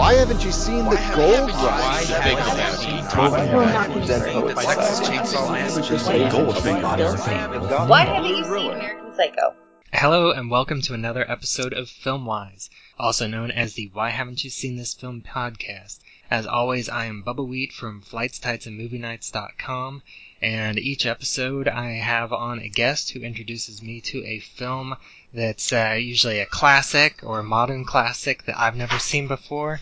[0.00, 2.08] Why haven't you seen the gold haven't why rush?
[2.08, 5.18] haven't you Talking We're about not gonna Dead say Poets the Texas Society.
[5.18, 5.96] Chainsaw Massacre?
[6.30, 7.86] Goldfinger.
[7.86, 9.54] Why haven't you seen American Psycho?
[9.92, 14.48] Hello and welcome to another episode of Filmwhys, also known as the Why Haven't You
[14.48, 15.98] Seen This Film podcast.
[16.30, 20.02] As always, I am Bubbawheat from Flights, Tights, and Movie Nights.com,
[20.40, 24.96] and each episode I have on a guest who introduces me to a film
[25.34, 29.80] that's uh, usually a classic or a modern classic that I've never seen before,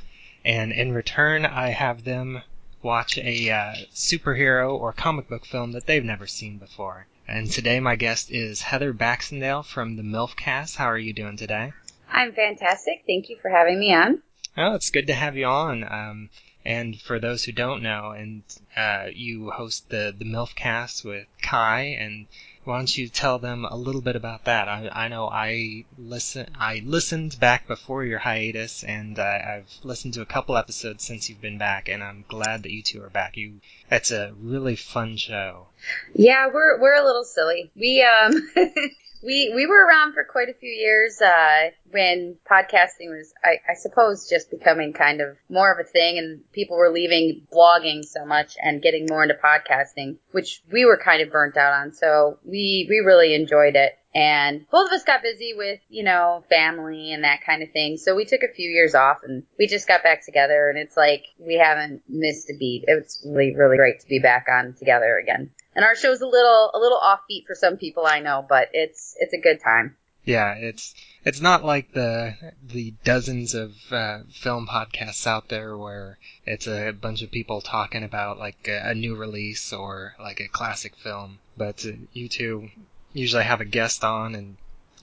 [0.48, 2.40] and in return I have them
[2.82, 7.06] watch a uh, superhero or comic book film that they've never seen before.
[7.28, 10.76] And today my guest is Heather Baxendale from the MILFcast.
[10.76, 11.74] How are you doing today?
[12.10, 13.02] I'm fantastic.
[13.06, 14.22] Thank you for having me on.
[14.56, 15.84] Oh, it's good to have you on.
[15.84, 16.30] Um,
[16.64, 18.42] and for those who don't know, and
[18.74, 22.26] uh, you host the the MILFcast with Kai, and
[22.68, 24.68] why don't you tell them a little bit about that?
[24.68, 30.14] I, I know I listen I listened back before your hiatus, and uh, I've listened
[30.14, 33.08] to a couple episodes since you've been back, and I'm glad that you two are
[33.08, 33.38] back.
[33.38, 35.68] You, that's a really fun show.
[36.14, 37.70] Yeah, we're we're a little silly.
[37.74, 38.34] We um
[39.22, 43.74] we we were around for quite a few years uh, when podcasting was, I, I
[43.74, 48.24] suppose, just becoming kind of more of a thing, and people were leaving blogging so
[48.24, 51.92] much and getting more into podcasting, which we were kind of burnt out on.
[51.92, 53.98] So we we really enjoyed it.
[54.14, 57.98] And both of us got busy with, you know, family and that kind of thing.
[57.98, 60.96] So we took a few years off and we just got back together and it's
[60.96, 62.84] like we haven't missed a beat.
[62.88, 65.50] It's really, really great to be back on together again.
[65.78, 69.14] And our show's a little a little offbeat for some people I know, but it's
[69.20, 69.96] it's a good time.
[70.24, 70.92] Yeah, it's
[71.24, 72.34] it's not like the
[72.66, 78.02] the dozens of uh, film podcasts out there where it's a bunch of people talking
[78.02, 81.38] about like a, a new release or like a classic film.
[81.56, 82.70] But uh, you two
[83.12, 84.56] usually have a guest on and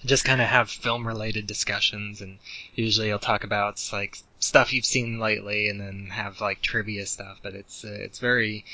[0.03, 2.37] just kind of have film related discussions and
[2.75, 7.39] usually you'll talk about like stuff you've seen lately and then have like trivia stuff
[7.41, 8.65] but it's uh, it's very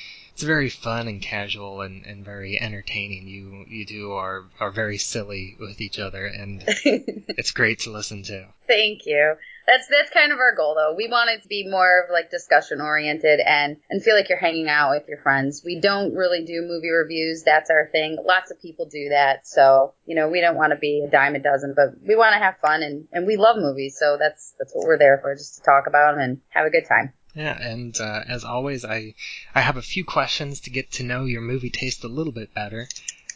[0.42, 4.98] it's very fun and casual and, and very entertaining you you two are are very
[4.98, 9.36] silly with each other and it's great to listen to Thank you.
[9.68, 10.96] That's that's kind of our goal though.
[10.96, 14.40] We want it to be more of like discussion oriented and and feel like you're
[14.40, 15.62] hanging out with your friends.
[15.64, 17.44] We don't really do movie reviews.
[17.44, 18.18] That's our thing.
[18.26, 19.46] Lots of people do that.
[19.46, 22.34] So, you know, we don't want to be a dime a dozen, but we want
[22.34, 23.98] to have fun and and we love movies.
[24.00, 26.70] So that's that's what we're there for just to talk about them and have a
[26.70, 27.12] good time.
[27.36, 29.14] Yeah and uh, as always i
[29.56, 32.54] i have a few questions to get to know your movie taste a little bit
[32.54, 32.88] better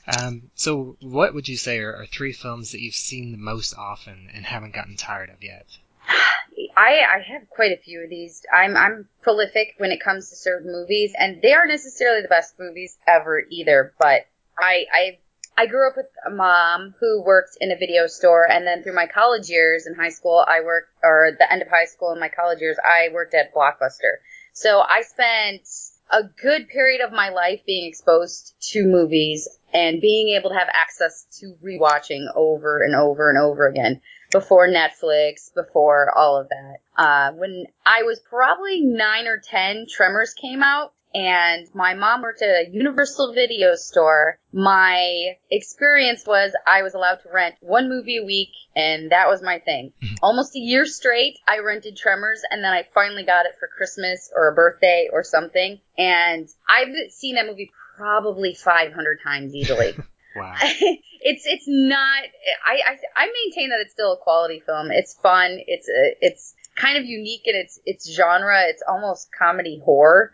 [0.08, 3.76] um, so what would you say are, are three films that you've seen the most
[3.76, 5.66] often and haven't gotten tired of yet
[6.78, 8.46] I, I have quite a few of these.
[8.54, 12.60] I'm I'm prolific when it comes to certain movies, and they aren't necessarily the best
[12.60, 13.94] movies ever either.
[14.00, 14.28] But
[14.60, 15.18] I I
[15.58, 18.96] I grew up with a mom who worked in a video store, and then through
[18.96, 22.20] my college years in high school, I worked, or the end of high school and
[22.20, 24.20] my college years, I worked at Blockbuster.
[24.54, 25.68] So I spent
[26.12, 30.70] a good period of my life being exposed to movies and being able to have
[30.74, 34.02] access to rewatching over and over and over again
[34.32, 36.78] before Netflix, before all of that.
[36.98, 42.42] Uh, when I was probably nine or ten, Tremors came out, and my mom worked
[42.42, 44.38] at a Universal video store.
[44.52, 49.42] My experience was I was allowed to rent one movie a week, and that was
[49.42, 49.94] my thing.
[50.04, 50.16] Mm-hmm.
[50.22, 54.30] Almost a year straight, I rented Tremors, and then I finally got it for Christmas
[54.36, 55.80] or a birthday or something.
[55.98, 59.96] And I've seen that movie probably 500 times easily.
[60.36, 60.54] wow
[61.26, 62.24] it's it's not.
[62.66, 64.92] I, I I maintain that it's still a quality film.
[64.92, 65.58] It's fun.
[65.66, 68.64] It's a, it's kind of unique in its its genre.
[68.68, 70.32] It's almost comedy horror.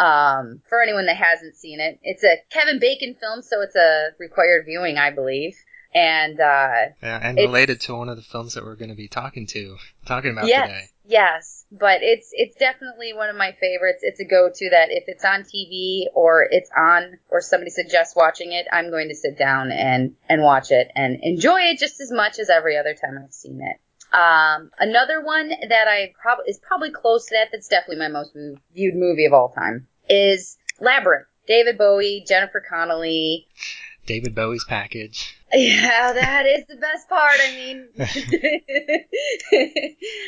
[0.00, 4.10] Um, for anyone that hasn't seen it, it's a Kevin Bacon film, so it's a
[4.18, 5.56] required viewing, I believe.
[5.94, 9.08] And uh, yeah, and related to one of the films that we're going to be
[9.08, 14.00] talking to talking about yes, today yes, but it's it's definitely one of my favorites.
[14.02, 18.52] It's a go-to that if it's on TV or it's on or somebody suggests watching
[18.52, 22.10] it, I'm going to sit down and and watch it and enjoy it just as
[22.10, 23.76] much as every other time I've seen it.
[24.14, 27.48] Um, another one that I probably is probably close to that.
[27.52, 28.32] That's definitely my most
[28.74, 31.26] viewed movie of all time is Labyrinth.
[31.46, 33.46] David Bowie, Jennifer Connelly.
[34.06, 37.38] david bowie's package Yeah, that is the best part.
[37.40, 37.88] I mean,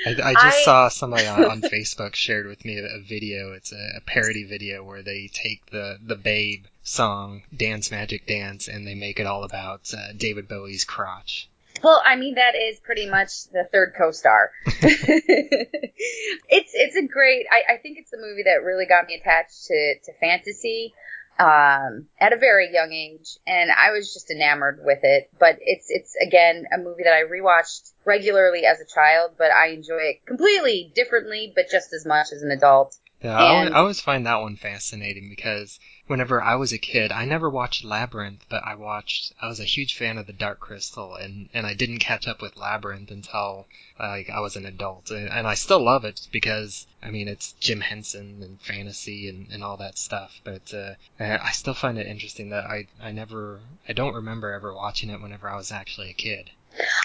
[0.07, 3.53] I, I just I- saw somebody on, on Facebook shared with me a, video.
[3.53, 8.67] It's a, a parody video where they take the the Babe song "Dance Magic Dance"
[8.67, 11.49] and they make it all about uh, David Bowie's crotch.
[11.83, 14.51] Well, I mean that is pretty much the third co-star.
[14.67, 17.47] it's it's a great.
[17.51, 20.95] I, I think it's the movie that really got me attached to to fantasy.
[21.39, 25.31] um, at a very young age, and I was just enamored with it.
[25.39, 29.69] But it's it's again a movie that I rewatched regularly as a child, but I
[29.69, 32.97] enjoy it completely differently, but just as much as an adult.
[33.23, 37.13] Yeah, I always, I always find that one fascinating because whenever I was a kid,
[37.13, 39.33] I never watched Labyrinth, but I watched.
[39.41, 42.43] I was a huge fan of The Dark Crystal, and and I didn't catch up
[42.43, 43.67] with Labyrinth until
[43.99, 47.53] like I was an adult, and, and I still love it because I mean it's
[47.61, 50.41] Jim Henson and fantasy and, and all that stuff.
[50.45, 54.75] But uh, I still find it interesting that I I never I don't remember ever
[54.75, 56.51] watching it whenever I was actually a kid.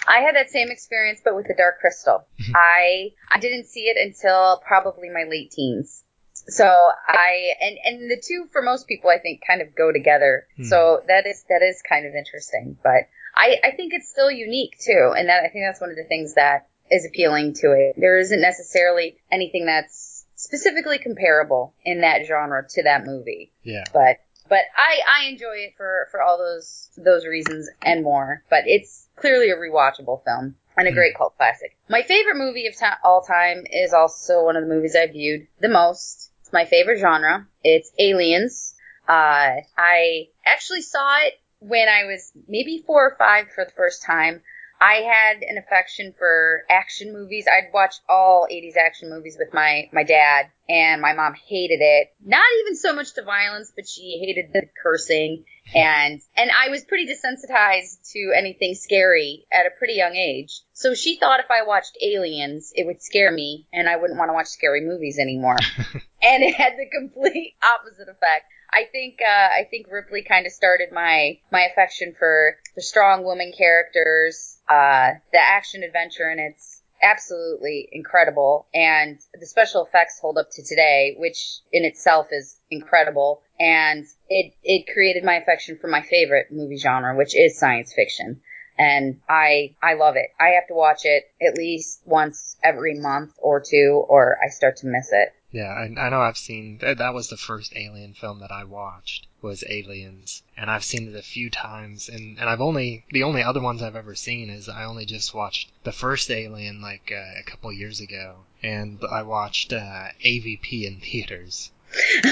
[0.08, 2.26] I had that same experience, but with the Dark Crystal.
[2.40, 2.52] Mhm.
[2.54, 6.04] I I didn't see it until probably my late teens.
[6.48, 10.46] So I and and the two for most people I think kind of go together.
[10.56, 10.64] Hmm.
[10.64, 14.78] So that is that is kind of interesting, but I I think it's still unique
[14.80, 17.94] too, and that I think that's one of the things that is appealing to it.
[18.00, 23.84] There isn't necessarily anything that's specifically comparable in that genre to that movie Yeah.
[23.92, 24.18] but
[24.48, 28.42] but I, I enjoy it for, for all those those reasons and more.
[28.48, 31.76] But it's clearly a rewatchable film and a great cult classic.
[31.88, 35.48] My favorite movie of ti all time is also one of the movies I viewed
[35.60, 36.30] the most.
[36.48, 37.46] It's my favorite genre.
[37.62, 38.74] It's Aliens.
[39.06, 44.02] Uh, I actually saw it when I was maybe four or five for the first
[44.02, 44.40] time.
[44.80, 47.46] I had an affection for action movies.
[47.48, 52.12] I'd watch all 80s action movies with my, my dad, and my mom hated it.
[52.24, 55.44] Not even so much the violence, but she hated the cursing.
[55.74, 60.62] And, and I was pretty desensitized to anything scary at a pretty young age.
[60.72, 64.30] So she thought if I watched Aliens, it would scare me, and I wouldn't want
[64.30, 65.56] to watch scary movies anymore.
[66.22, 68.46] and it had the complete opposite effect.
[68.72, 73.24] I think uh, I think Ripley kind of started my my affection for the strong
[73.24, 78.66] woman characters, uh, the action adventure, and it's absolutely incredible.
[78.74, 83.42] And the special effects hold up to today, which in itself is incredible.
[83.58, 88.40] And it it created my affection for my favorite movie genre, which is science fiction.
[88.78, 90.30] And I I love it.
[90.38, 94.76] I have to watch it at least once every month or two, or I start
[94.78, 95.32] to miss it.
[95.50, 96.98] Yeah, I, I know I've seen that.
[96.98, 101.16] That was the first Alien film that I watched was Aliens, and I've seen it
[101.16, 102.06] a few times.
[102.06, 105.32] And, and I've only the only other ones I've ever seen is I only just
[105.32, 110.82] watched the first Alien like uh, a couple years ago, and I watched uh, AVP
[110.84, 111.70] in theaters.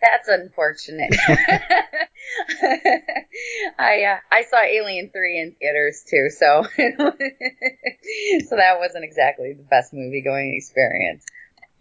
[0.00, 1.14] That's unfortunate.
[3.78, 6.62] I uh, I saw Alien three in theaters too, so
[8.48, 11.24] so that wasn't exactly the best movie going experience.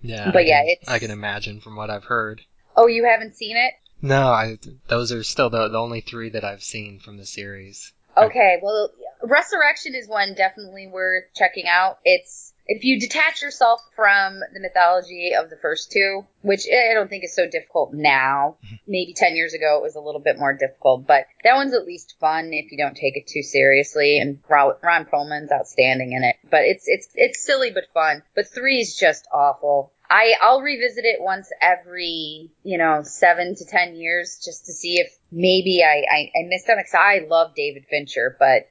[0.01, 2.41] Yeah, But I yeah, can- it's- I can imagine from what I've heard.
[2.75, 3.73] Oh, you haven't seen it?
[4.01, 7.93] No, I those are still the the only three that I've seen from the series.
[8.17, 8.91] Okay, well,
[9.23, 11.99] Resurrection is one definitely worth checking out.
[12.03, 17.09] It's if you detach yourself from the mythology of the first two, which I don't
[17.09, 18.57] think is so difficult now.
[18.63, 18.75] Mm-hmm.
[18.87, 21.85] Maybe 10 years ago it was a little bit more difficult, but that one's at
[21.87, 24.19] least fun if you don't take it too seriously.
[24.19, 28.21] And Ron Perlman's outstanding in it, but it's it's it's silly but fun.
[28.35, 29.91] But three is just awful.
[30.07, 34.99] I I'll revisit it once every you know seven to ten years just to see
[34.99, 36.83] if maybe I I, I missed on it.
[36.83, 38.67] 'cause I love David Fincher, but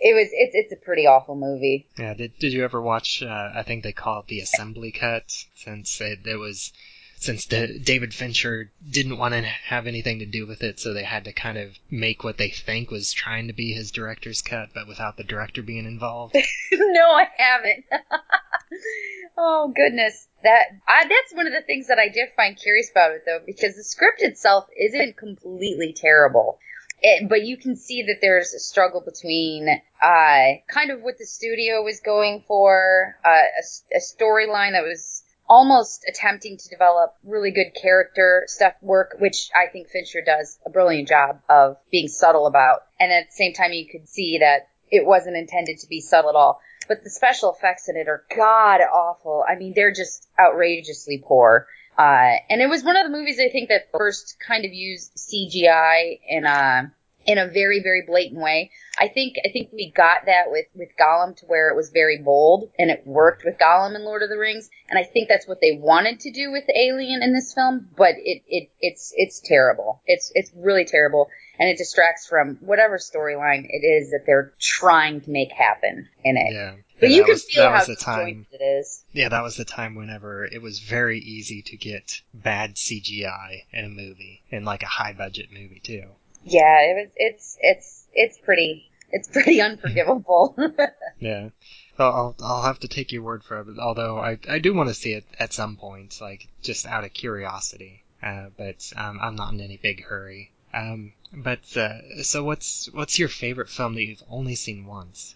[0.00, 1.86] it was it's it's a pretty awful movie.
[1.98, 3.22] Yeah, did did you ever watch?
[3.22, 5.24] Uh, I think they call it the assembly cut,
[5.54, 6.72] since it, was
[7.18, 11.04] since D- David Fincher didn't want to have anything to do with it, so they
[11.04, 14.70] had to kind of make what they think was trying to be his director's cut,
[14.72, 16.34] but without the director being involved.
[16.72, 17.84] no, I haven't.
[19.36, 23.10] oh goodness, that I, that's one of the things that I did find curious about
[23.10, 26.58] it though, because the script itself isn't completely terrible.
[27.02, 29.68] It, but you can see that there's a struggle between
[30.02, 35.22] uh, kind of what the studio was going for, uh, a, a storyline that was
[35.48, 40.70] almost attempting to develop really good character stuff work, which I think Fincher does a
[40.70, 42.82] brilliant job of being subtle about.
[43.00, 46.30] And at the same time, you could see that it wasn't intended to be subtle
[46.30, 46.60] at all.
[46.86, 49.44] But the special effects in it are god awful.
[49.48, 51.66] I mean, they're just outrageously poor.
[52.00, 55.14] Uh, and it was one of the movies I think that first kind of used
[55.16, 56.90] CGI in a
[57.26, 58.70] in a very very blatant way.
[58.98, 62.16] I think I think we got that with with Gollum to where it was very
[62.16, 64.70] bold and it worked with Gollum in Lord of the Rings.
[64.88, 68.14] And I think that's what they wanted to do with Alien in this film, but
[68.16, 70.00] it it it's it's terrible.
[70.06, 71.28] It's it's really terrible
[71.58, 76.38] and it distracts from whatever storyline it is that they're trying to make happen in
[76.38, 76.54] it.
[76.54, 78.46] Yeah, But you can was, feel that how was the time.
[78.52, 79.04] it is.
[79.12, 83.84] Yeah, that was the time whenever it was very easy to get bad CGI in
[83.84, 86.04] a movie, in like a high budget movie too.
[86.44, 87.10] Yeah, it was.
[87.16, 88.86] It's it's it's pretty.
[89.10, 90.56] It's pretty unforgivable.
[91.18, 91.50] Yeah.
[91.98, 93.66] I'll I'll have to take your word for it.
[93.78, 97.12] Although I I do want to see it at some point, like just out of
[97.12, 98.04] curiosity.
[98.22, 100.50] uh, but um, I'm not in any big hurry.
[100.72, 105.34] Um, but uh, so what's what's your favorite film that you've only seen once?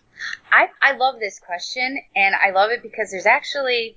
[0.51, 3.97] I I love this question, and I love it because there's actually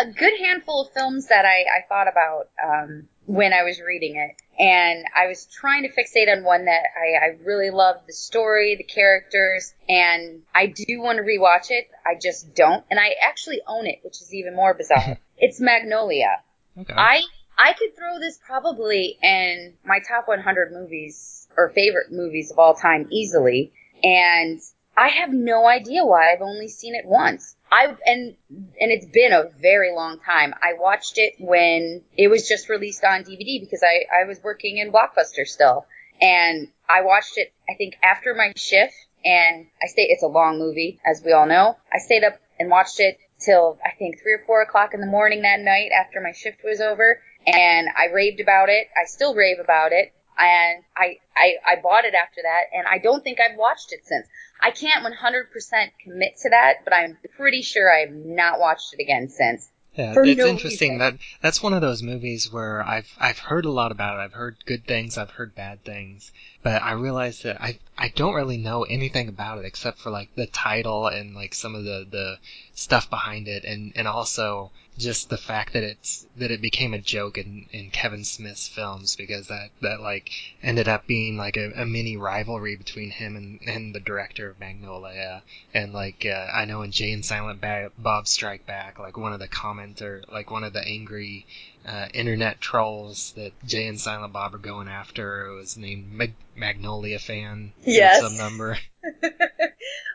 [0.00, 4.16] a good handful of films that I, I thought about um, when I was reading
[4.16, 4.40] it.
[4.58, 8.76] And I was trying to fixate on one that I, I really loved the story,
[8.76, 11.88] the characters, and I do want to rewatch it.
[12.06, 12.84] I just don't.
[12.90, 15.18] And I actually own it, which is even more bizarre.
[15.38, 16.40] it's Magnolia.
[16.78, 16.94] Okay.
[16.96, 17.22] I
[17.56, 22.74] I could throw this probably in my top 100 movies or favorite movies of all
[22.74, 23.72] time easily.
[24.02, 24.60] And
[24.96, 27.56] I have no idea why I've only seen it once.
[27.70, 30.54] I and and it's been a very long time.
[30.62, 34.78] I watched it when it was just released on DVD because I I was working
[34.78, 35.86] in Blockbuster still,
[36.20, 38.94] and I watched it I think after my shift.
[39.26, 40.10] And I stayed.
[40.10, 41.78] It's a long movie, as we all know.
[41.90, 45.06] I stayed up and watched it till I think three or four o'clock in the
[45.06, 48.88] morning that night after my shift was over, and I raved about it.
[48.94, 52.98] I still rave about it and I, I I bought it after that, and I
[52.98, 54.26] don't think I've watched it since.
[54.62, 59.02] I can't 100% commit to that, but I'm pretty sure I have not watched it
[59.02, 59.68] again since.
[59.96, 60.98] Yeah, For it's no interesting reason.
[60.98, 64.22] that that's one of those movies where I've I've heard a lot about it.
[64.22, 66.32] I've heard good things, I've heard bad things,
[66.64, 70.34] but I realized that I I don't really know anything about it except for like
[70.34, 72.38] the title and like some of the the
[72.74, 76.98] stuff behind it, and and also just the fact that it's that it became a
[76.98, 80.30] joke in in Kevin Smith's films because that that like
[80.62, 84.60] ended up being like a, a mini rivalry between him and and the director of
[84.60, 89.16] Magnolia, and like uh, I know in Jay and Silent ba- Bob Strike Back, like
[89.16, 91.46] one of the commenter, like one of the angry
[91.86, 97.18] uh, internet trolls that Jay and Silent Bob are going after was named Mag- Magnolia
[97.18, 97.72] fan.
[97.84, 98.20] Yes.
[98.20, 98.78] Some number.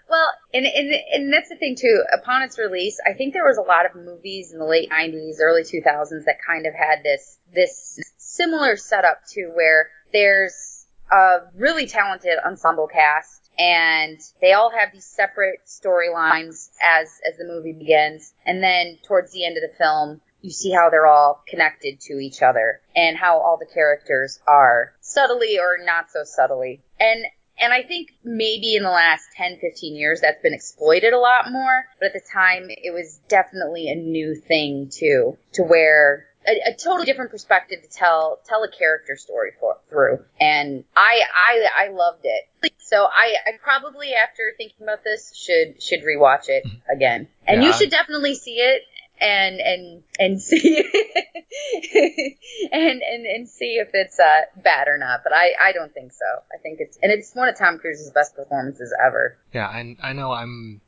[0.09, 2.03] well, and, and and that's the thing too.
[2.11, 5.35] Upon its release, I think there was a lot of movies in the late '90s,
[5.41, 11.85] early 2000s that kind of had this this similar setup to where there's a really
[11.85, 18.33] talented ensemble cast, and they all have these separate storylines as as the movie begins,
[18.45, 20.21] and then towards the end of the film.
[20.41, 24.93] You see how they're all connected to each other and how all the characters are
[25.01, 26.81] subtly or not so subtly.
[26.97, 27.25] And
[27.59, 31.51] and I think maybe in the last 10, 15 years that's been exploited a lot
[31.51, 31.85] more.
[31.99, 36.73] But at the time, it was definitely a new thing too, to where a, a
[36.75, 40.23] totally different perspective to tell tell a character story for, through.
[40.39, 42.73] And I I I loved it.
[42.77, 46.95] So I, I probably after thinking about this should should rewatch it mm-hmm.
[46.95, 47.27] again.
[47.47, 48.83] And you should definitely see it
[49.21, 50.83] and and and see
[52.71, 55.21] and and and see if it's uh, bad or not.
[55.23, 56.25] But I I don't think so.
[56.53, 59.37] I think it's and it's one of Tom Cruise's best performances ever.
[59.53, 60.81] Yeah, I I know I'm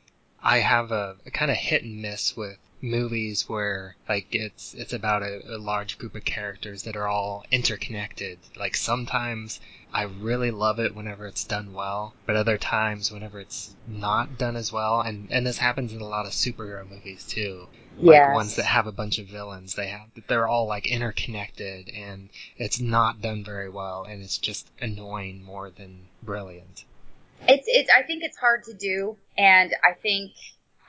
[0.44, 4.94] I have a, a kind of hit and miss with movies where like it's it's
[4.94, 8.40] about a, a large group of characters that are all interconnected.
[8.56, 9.60] Like sometimes
[9.94, 14.56] I really love it whenever it's done well, but other times whenever it's not done
[14.56, 17.68] as well, and and this happens in a lot of superhero movies too.
[18.02, 18.36] Like Yes.
[18.36, 22.80] ones that have a bunch of villains, they have they're all like interconnected, and it's
[22.80, 26.84] not done very well, and it's just annoying more than brilliant.
[27.48, 30.32] It's it's I think it's hard to do, and I think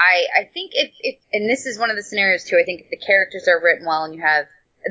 [0.01, 2.57] I I think if if and this is one of the scenarios too.
[2.57, 4.47] I think if the characters are written well and you have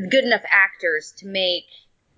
[0.10, 1.66] good enough actors to make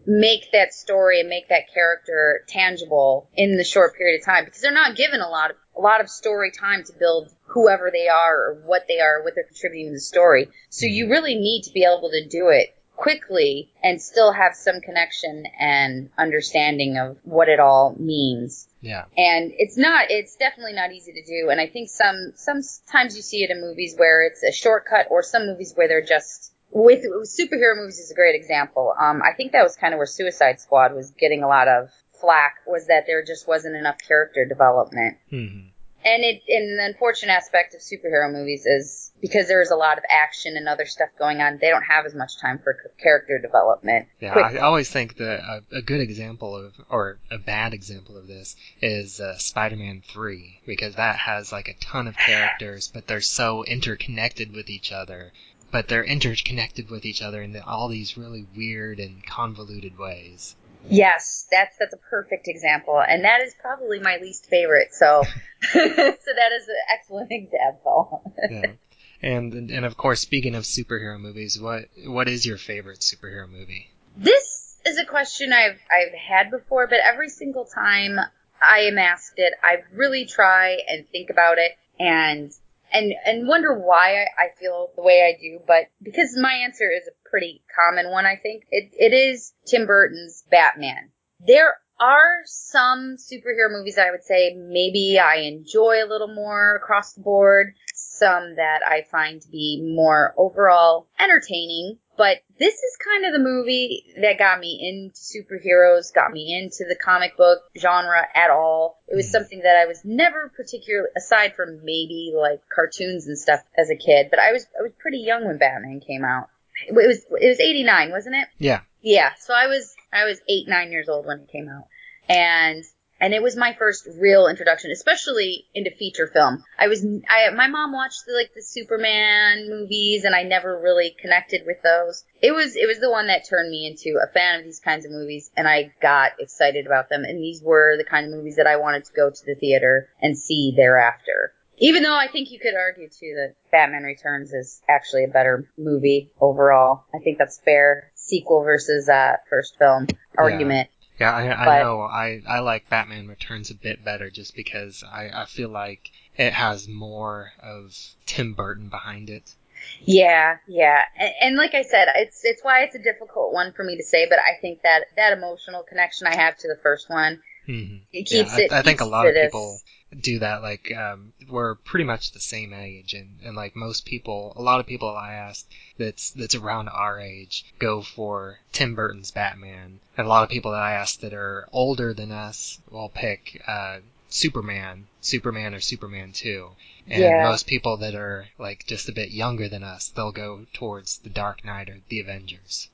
[0.05, 4.61] make that story and make that character tangible in the short period of time because
[4.61, 8.07] they're not given a lot of a lot of story time to build whoever they
[8.07, 10.49] are or what they are what they're contributing to the story.
[10.69, 14.79] So you really need to be able to do it quickly and still have some
[14.79, 18.67] connection and understanding of what it all means.
[18.81, 19.05] Yeah.
[19.17, 21.49] and it's not it's definitely not easy to do.
[21.49, 25.23] And i think some sometimes you see it in movies where it's a shortcut or
[25.23, 28.93] some movies where they're just with, with superhero movies is a great example.
[28.99, 31.89] Um, i think that was kind of where suicide squad was getting a lot of
[32.23, 35.59] flack was that there just wasn't enough character development hmm
[36.05, 40.03] and it and the unfortunate aspect of superhero movies is because there's a lot of
[40.11, 44.07] action and other stuff going on they don't have as much time for character development
[44.19, 48.17] Yeah, Quick- I always think that a, a good example of, or a bad example
[48.17, 53.07] of this, is uh, Spider-Man Three because that has like a ton of characters, but
[53.07, 55.31] they're so interconnected with each other.
[55.71, 60.55] But they're interconnected with each other in all these really weird and convoluted ways.
[60.89, 64.93] Yes, that's that's a perfect example, and that is probably my least favorite.
[64.93, 65.23] So,
[65.71, 68.33] so that is an excellent example.
[68.49, 68.73] Yeah.
[69.21, 73.89] and and of course, speaking of superhero movies, what what is your favorite superhero movie?
[74.17, 78.19] This is a question I've I've had before, but every single time
[78.61, 82.51] I am asked it, I really try and think about it, and
[82.93, 87.07] and and wonder why I, feel the way I do, but because my answer is
[87.07, 91.09] a pretty common one, I think it it is Tim Burton's Batman.
[91.45, 97.13] There are some superhero movies I would say maybe I enjoy a little more across
[97.13, 97.73] the board.
[97.93, 101.97] Some that I find to be more overall entertaining.
[102.15, 106.87] But this is kind of the movie that got me into superheroes, got me into
[106.87, 109.01] the comic book genre at all.
[109.07, 109.31] It was hmm.
[109.31, 113.95] something that I was never particularly, aside from maybe like cartoons and stuff as a
[113.95, 116.49] kid, but I was, I was pretty young when Batman came out.
[116.87, 118.47] It was, it was 89, wasn't it?
[118.57, 118.81] Yeah.
[119.01, 119.31] Yeah.
[119.39, 121.87] So I was, I was eight, nine years old when it came out.
[122.29, 122.83] And
[123.23, 126.61] and it was my first real introduction, especially into feature film.
[126.77, 131.15] I was, I, my mom watched the, like the Superman movies, and I never really
[131.21, 132.25] connected with those.
[132.41, 135.05] It was, it was the one that turned me into a fan of these kinds
[135.05, 137.23] of movies, and I got excited about them.
[137.23, 140.09] And these were the kind of movies that I wanted to go to the theater
[140.21, 141.53] and see thereafter.
[141.77, 145.69] Even though I think you could argue too that Batman Returns is actually a better
[145.77, 147.05] movie overall.
[147.15, 148.11] I think that's fair.
[148.15, 150.89] Sequel versus uh, first film argument.
[151.23, 152.01] Yeah, I, I But- know.
[152.01, 156.53] I, I like Batman Returns a bit better just because I, I feel like it
[156.53, 159.55] has more of Tim Burton behind it.
[160.01, 163.83] Yeah, yeah, and, and like I said, it's it's why it's a difficult one for
[163.83, 167.09] me to say, but I think that that emotional connection I have to the first
[167.09, 168.71] one, hmm it Yeah, keeps I, it.
[168.71, 169.81] I think a lot of as- people
[170.21, 170.61] do that.
[170.61, 174.79] Like, um, we're pretty much the same age, and, and like most people, a lot
[174.79, 175.65] of people I ask
[175.97, 180.71] that's that's around our age go for Tim Burton's Batman, and a lot of people
[180.71, 186.31] that I ask that are older than us will pick uh, Superman, Superman or Superman
[186.33, 186.71] Two,
[187.07, 187.41] and Yeah.
[187.41, 191.29] most people that are like just a bit younger than us, they'll go towards the
[191.29, 192.89] Dark Knight or the Avengers.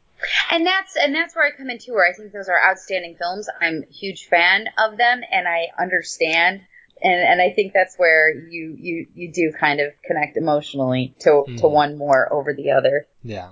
[0.51, 3.47] And that's and that's where I come into where I think those are outstanding films.
[3.61, 6.61] I'm a huge fan of them, and I understand.
[7.01, 11.45] And, and I think that's where you, you, you do kind of connect emotionally to,
[11.45, 11.71] to Mhm.
[11.71, 13.07] one more over the other.
[13.23, 13.51] Yeah.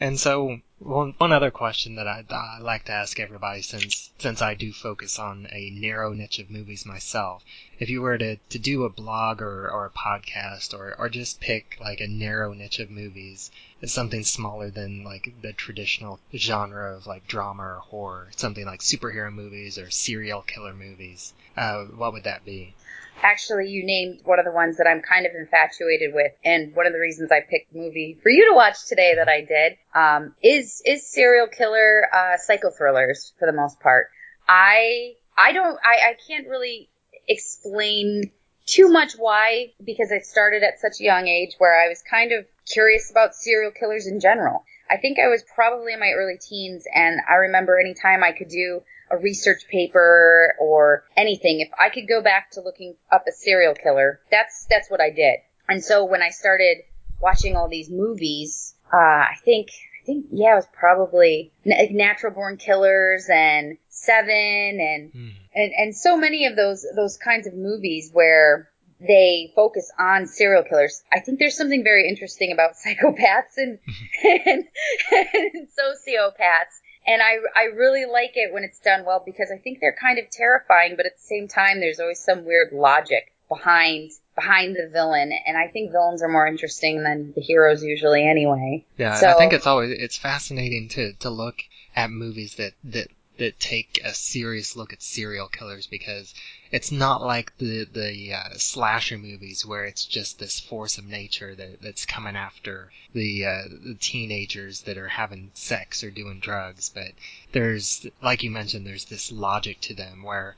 [0.00, 4.42] And so one one other question that I I like to ask everybody since since
[4.42, 7.42] I do focus on a narrow niche of movies myself,
[7.78, 11.40] if you were to, to do a blog or, or a podcast or, or just
[11.40, 13.50] pick like a narrow niche of movies,
[13.86, 19.32] something smaller than like the traditional genre of like drama or horror, something like superhero
[19.32, 22.74] movies or serial killer movies, uh, what would that be?
[23.22, 26.86] Actually, you named one of the ones that I'm kind of infatuated with, and one
[26.86, 29.78] of the reasons I picked the movie for you to watch today that I did
[29.94, 34.08] um, is is serial killer uh, psycho thrillers for the most part.
[34.48, 36.88] I I don't I, I can't really
[37.28, 38.30] explain
[38.66, 42.32] too much why because I started at such a young age where I was kind
[42.32, 44.64] of curious about serial killers in general.
[44.90, 48.32] I think I was probably in my early teens, and I remember any time I
[48.32, 53.24] could do a research paper or anything, if I could go back to looking up
[53.28, 55.36] a serial killer, that's that's what I did.
[55.68, 56.78] And so when I started
[57.20, 59.68] watching all these movies, uh, I think
[60.02, 65.28] I think yeah, it was probably Natural Born Killers and Seven and Hmm.
[65.54, 70.62] and and so many of those those kinds of movies where they focus on serial
[70.62, 71.02] killers.
[71.12, 73.78] I think there's something very interesting about psychopaths and
[74.24, 74.64] and,
[75.12, 76.80] and sociopaths.
[77.06, 80.18] And I, I really like it when it's done well because I think they're kind
[80.18, 84.88] of terrifying, but at the same time, there's always some weird logic behind behind the
[84.92, 85.32] villain.
[85.46, 88.84] And I think villains are more interesting than the heroes usually, anyway.
[88.98, 91.62] Yeah, So- I think it's always it's fascinating to, to look
[91.94, 96.34] at movies that, that that take a serious look at serial killers because
[96.70, 101.54] it's not like the the uh, slasher movies where it's just this force of nature
[101.54, 106.88] that, that's coming after the, uh, the teenagers that are having sex or doing drugs,
[106.88, 107.12] but
[107.52, 110.56] there's like you mentioned, there's this logic to them where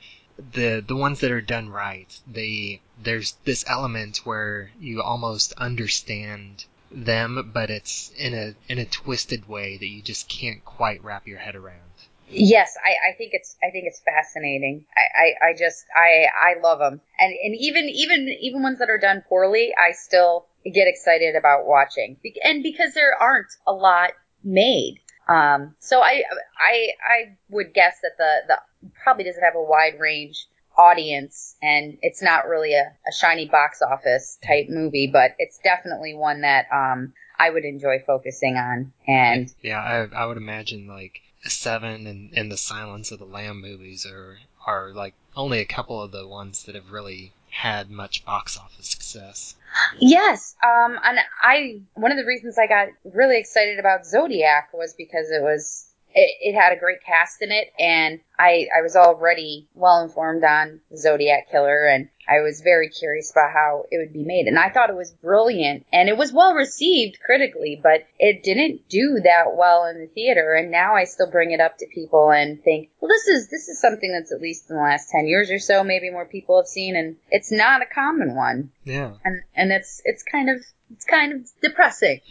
[0.53, 6.64] the the ones that are done right, they there's this element where you almost understand
[6.91, 11.27] them, but it's in a in a twisted way that you just can't quite wrap
[11.27, 11.88] your head around.
[12.31, 14.85] Yes, I, I think it's I think it's fascinating.
[14.97, 18.91] I, I, I just I I love them, and and even even even ones that
[18.91, 24.11] are done poorly, I still get excited about watching, and because there aren't a lot
[24.45, 25.01] made.
[25.29, 26.23] Um, so I
[26.59, 31.99] I I would guess that the the probably doesn't have a wide range audience, and
[32.03, 36.67] it's not really a, a shiny box office type movie, but it's definitely one that
[36.73, 42.33] um I would enjoy focusing on, and Yeah, I I would imagine like Seven and,
[42.37, 46.27] and the Silence of the Lamb movies are are like only a couple of the
[46.27, 49.55] ones that have really had much box office success.
[49.98, 54.94] Yes, um, and I one of the reasons I got really excited about Zodiac was
[54.94, 58.97] because it was it, it had a great cast in it, and I I was
[58.97, 64.12] already well informed on Zodiac Killer, and I was very curious about how it would
[64.12, 68.05] be made, and I thought it was brilliant, and it was well received critically, but
[68.18, 71.79] it didn't do that well in the theater, and now I still bring it up
[71.79, 74.83] to people and think, well, this is this is something that's at least in the
[74.83, 78.35] last ten years or so, maybe more people have seen, and it's not a common
[78.35, 79.12] one, Yeah.
[79.25, 82.21] and and it's it's kind of it's kind of depressing.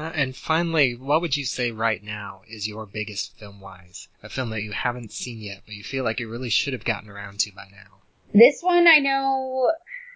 [0.00, 4.08] Uh, and finally, what would you say right now is your biggest Filmwhys?
[4.22, 6.86] A film that you haven't seen yet, but you feel like you really should have
[6.86, 7.98] gotten around to by now.
[8.32, 9.70] This one I know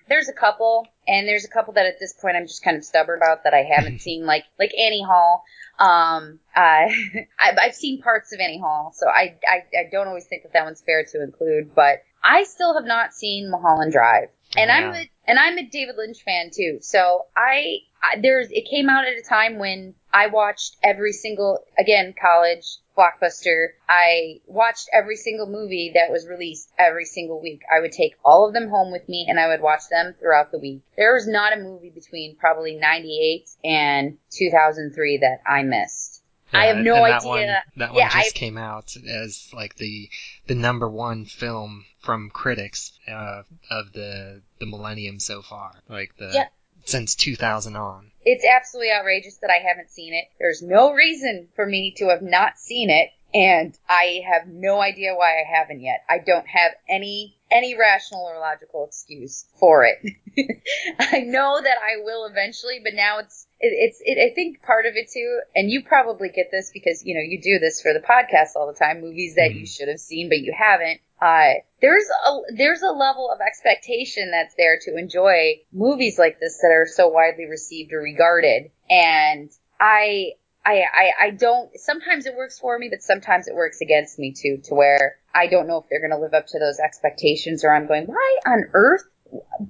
[0.08, 2.84] there's a couple, and there's a couple that at this point I'm just kind of
[2.84, 5.44] stubborn about that I haven't seen, like like Annie Hall.
[5.78, 10.44] Um, I've, I've seen parts of Annie Hall, so I, I I don't always think
[10.44, 14.70] that that one's fair to include, but I still have not seen Mulholland Drive, and
[14.70, 16.78] I'm a, and I'm a David Lynch fan too.
[16.80, 21.64] So I, I there's it came out at a time when I watched every single
[21.78, 23.68] again college blockbuster.
[23.88, 27.62] I watched every single movie that was released every single week.
[27.74, 30.52] I would take all of them home with me and I would watch them throughout
[30.52, 30.82] the week.
[30.96, 36.22] There was not a movie between probably 98 and 2003 that I missed.
[36.52, 37.28] I have no that idea.
[37.28, 37.46] One,
[37.78, 40.08] that one Yeah, just I- came out as like the
[40.46, 46.30] the number one film from critics uh, of the the millennium so far, like the
[46.32, 46.48] Yeah.
[46.84, 48.10] since 2000 on.
[48.24, 50.26] It's absolutely outrageous that I haven't seen it.
[50.38, 55.14] There's no reason for me to have not seen it, and I have no idea
[55.14, 56.04] why I haven't yet.
[56.08, 59.98] I don't have any any rational or logical excuse for it.
[60.98, 64.86] I know that I will eventually, but now it's it, it's it, I think part
[64.86, 67.92] of it too, and you probably get this because you know you do this for
[67.92, 69.00] the podcast all the time.
[69.00, 69.76] Movies that you Mhm.
[69.76, 71.00] should have seen but you haven't.
[71.20, 76.58] Uh, there's a there's a level of expectation that's there to enjoy movies like this
[76.60, 80.32] that are so widely received or regarded, and I.
[80.64, 84.32] I, I, I don't, sometimes it works for me, but sometimes it works against me
[84.32, 87.64] too, to where I don't know if they're going to live up to those expectations
[87.64, 89.04] or I'm going, why on earth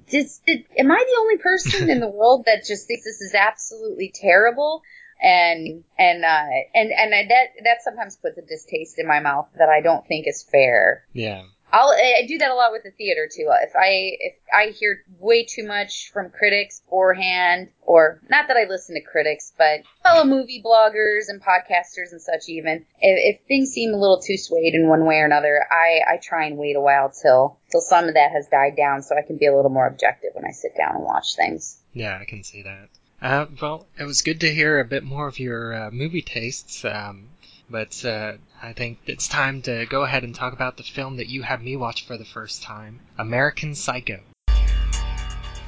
[0.09, 3.33] does, did, am I the only person in the world that just thinks this is
[3.33, 4.81] absolutely terrible?
[5.21, 9.47] And and uh, and and I, that that sometimes puts a distaste in my mouth
[9.57, 11.05] that I don't think is fair.
[11.13, 11.43] Yeah.
[11.71, 13.51] I'll I do that a lot with the theater too.
[13.61, 18.69] If I if I hear way too much from critics beforehand, or not that I
[18.69, 23.71] listen to critics, but fellow movie bloggers and podcasters and such, even if, if things
[23.71, 26.75] seem a little too swayed in one way or another, I I try and wait
[26.75, 29.55] a while till till some of that has died down, so I can be a
[29.55, 31.77] little more objective when I sit down and watch things.
[31.93, 32.89] Yeah, I can see that.
[33.21, 36.85] Uh, well, it was good to hear a bit more of your uh, movie tastes,
[36.85, 37.29] um,
[37.69, 41.27] but uh, I think it's time to go ahead and talk about the film that
[41.27, 44.19] you had me watch for the first time American Psycho.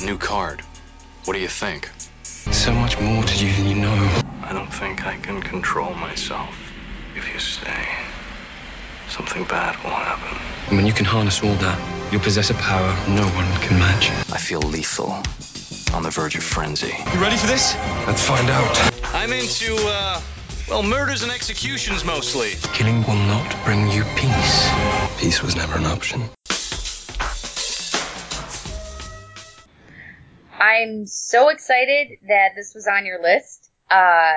[0.01, 0.61] New card.
[1.25, 1.89] What do you think?
[2.23, 4.21] So much more to you than you know.
[4.43, 6.55] I don't think I can control myself.
[7.15, 7.85] If you stay,
[9.09, 10.37] something bad will happen.
[10.67, 14.09] And when you can harness all that, you'll possess a power no one can match.
[14.31, 15.11] I feel lethal.
[15.93, 16.93] On the verge of frenzy.
[17.13, 17.75] You ready for this?
[18.05, 18.93] Let's find out.
[19.15, 20.21] I'm into, uh,
[20.69, 22.51] well, murders and executions mostly.
[22.73, 24.69] Killing will not bring you peace.
[25.17, 26.23] Peace was never an option.
[30.59, 33.71] I'm so excited that this was on your list.
[33.89, 34.33] Uh,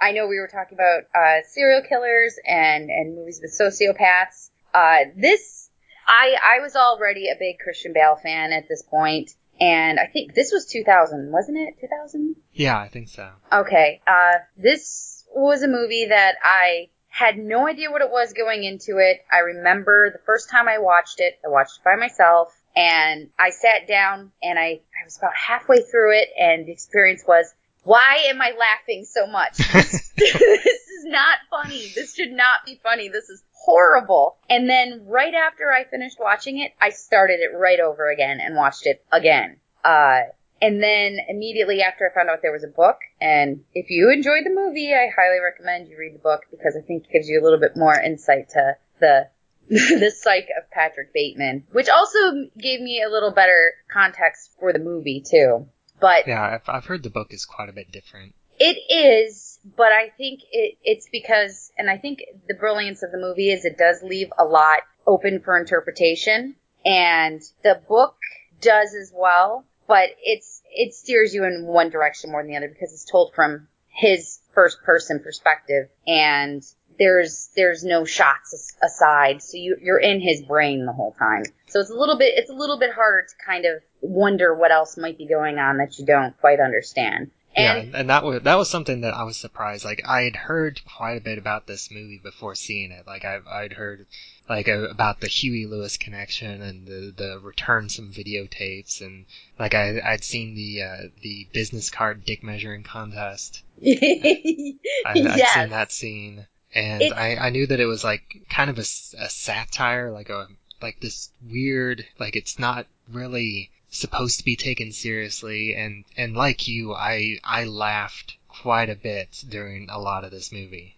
[0.00, 4.50] I know we were talking about uh, serial killers and, and movies with sociopaths.
[4.74, 5.70] Uh, this,
[6.06, 10.34] I I was already a big Christian Bale fan at this point, and I think
[10.34, 11.74] this was 2000, wasn't it?
[11.80, 12.36] 2000?
[12.52, 13.30] Yeah, I think so.
[13.52, 14.00] Okay.
[14.06, 18.98] Uh, this was a movie that I had no idea what it was going into
[18.98, 19.24] it.
[19.30, 23.50] I remember the first time I watched it, I watched it by myself, and I
[23.50, 27.52] sat down and I, I was about halfway through it, and the experience was,
[27.84, 29.58] why am I laughing so much?
[30.16, 31.92] this is not funny.
[31.94, 33.08] This should not be funny.
[33.08, 34.36] This is horrible.
[34.48, 38.56] And then right after I finished watching it, I started it right over again and
[38.56, 39.56] watched it again.
[39.84, 40.20] Uh,
[40.62, 44.44] and then immediately after I found out there was a book, and if you enjoyed
[44.44, 47.38] the movie, I highly recommend you read the book because I think it gives you
[47.40, 49.28] a little bit more insight to the
[49.68, 52.18] the psyche of Patrick Bateman, which also
[52.58, 55.66] gave me a little better context for the movie too.
[56.00, 58.34] But Yeah, I've, I've heard the book is quite a bit different.
[58.58, 63.18] it is, but I think it, it's because, and I think the brilliance of the
[63.18, 68.16] movie is it does leave a lot open for interpretation, and the book
[68.60, 72.68] does as well, but it's it steers you in one direction more than the other
[72.68, 76.62] because it's told from his first person perspective, and
[76.98, 81.44] there's there's no shots aside, so you you're in his brain the whole time.
[81.68, 84.72] So it's a little bit it's a little bit harder to kind of wonder what
[84.72, 87.30] else might be going on that you don't quite understand.
[87.56, 89.84] Yeah, And and that was that was something that I was surprised.
[89.84, 93.06] Like I had heard quite a bit about this movie before seeing it.
[93.06, 94.06] Like I I'd heard
[94.48, 99.26] like uh, about the Huey Lewis connection and the the return some videotapes and
[99.58, 103.62] like I I'd seen the uh, the business card dick measuring contest.
[103.84, 105.54] I, I'd yes.
[105.54, 108.82] seen that scene, and It's- I, I knew that it was like kind of a,
[108.82, 110.48] a satire, like a
[110.80, 116.66] like this weird, like it's not really supposed to be taken seriously, and and like
[116.66, 120.96] you, I I laughed quite a bit during a lot of this movie.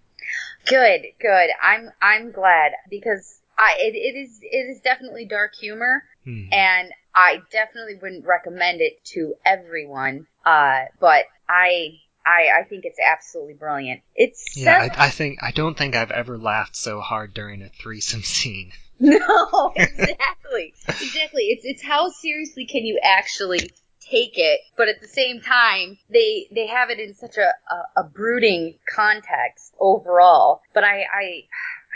[0.67, 1.51] Good, good.
[1.63, 6.49] I'm I'm glad because I it, it is it is definitely dark humor Hmm.
[6.53, 10.27] and I definitely wouldn't recommend it to everyone.
[10.45, 14.01] Uh, but I I I think it's absolutely brilliant.
[14.15, 17.69] It's Yeah, I, I think I don't think I've ever laughed so hard during a
[17.69, 18.73] threesome scene.
[19.01, 20.75] No, exactly.
[20.87, 21.43] exactly.
[21.45, 26.49] It's it's how seriously can you actually take it, but at the same time, they
[26.55, 30.61] they have it in such a, a, a brooding context overall.
[30.75, 31.45] But I, I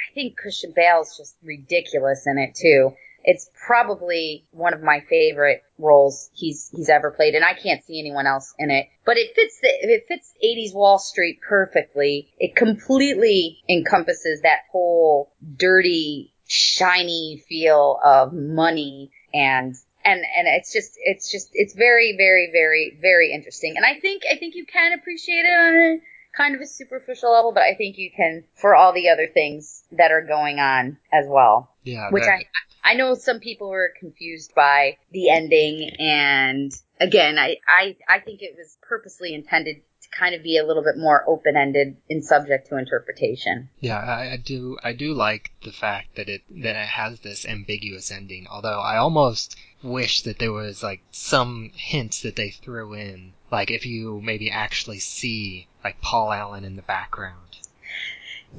[0.08, 2.92] I think Christian Bale's just ridiculous in it too.
[3.24, 7.98] It's probably one of my favorite roles he's he's ever played, and I can't see
[7.98, 8.86] anyone else in it.
[9.04, 12.32] But it fits the it fits 80s Wall Street perfectly.
[12.38, 20.94] It completely encompasses that whole dirty, shiny feel of money and and and it's just
[20.96, 23.76] it's just it's very very very very interesting.
[23.76, 26.00] And I think I think you can appreciate it on a
[26.36, 29.84] kind of a superficial level, but I think you can for all the other things
[29.92, 32.44] that are going on as well Yeah, which that- I
[32.84, 38.40] I know some people were confused by the ending, and again, I I I think
[38.40, 42.24] it was purposely intended to kind of be a little bit more open ended and
[42.24, 43.68] subject to interpretation.
[43.80, 44.78] Yeah, I, I do.
[44.82, 48.46] I do like the fact that it that it has this ambiguous ending.
[48.48, 53.70] Although I almost wish that there was like some hints that they threw in, like
[53.70, 57.60] if you maybe actually see like Paul Allen in the background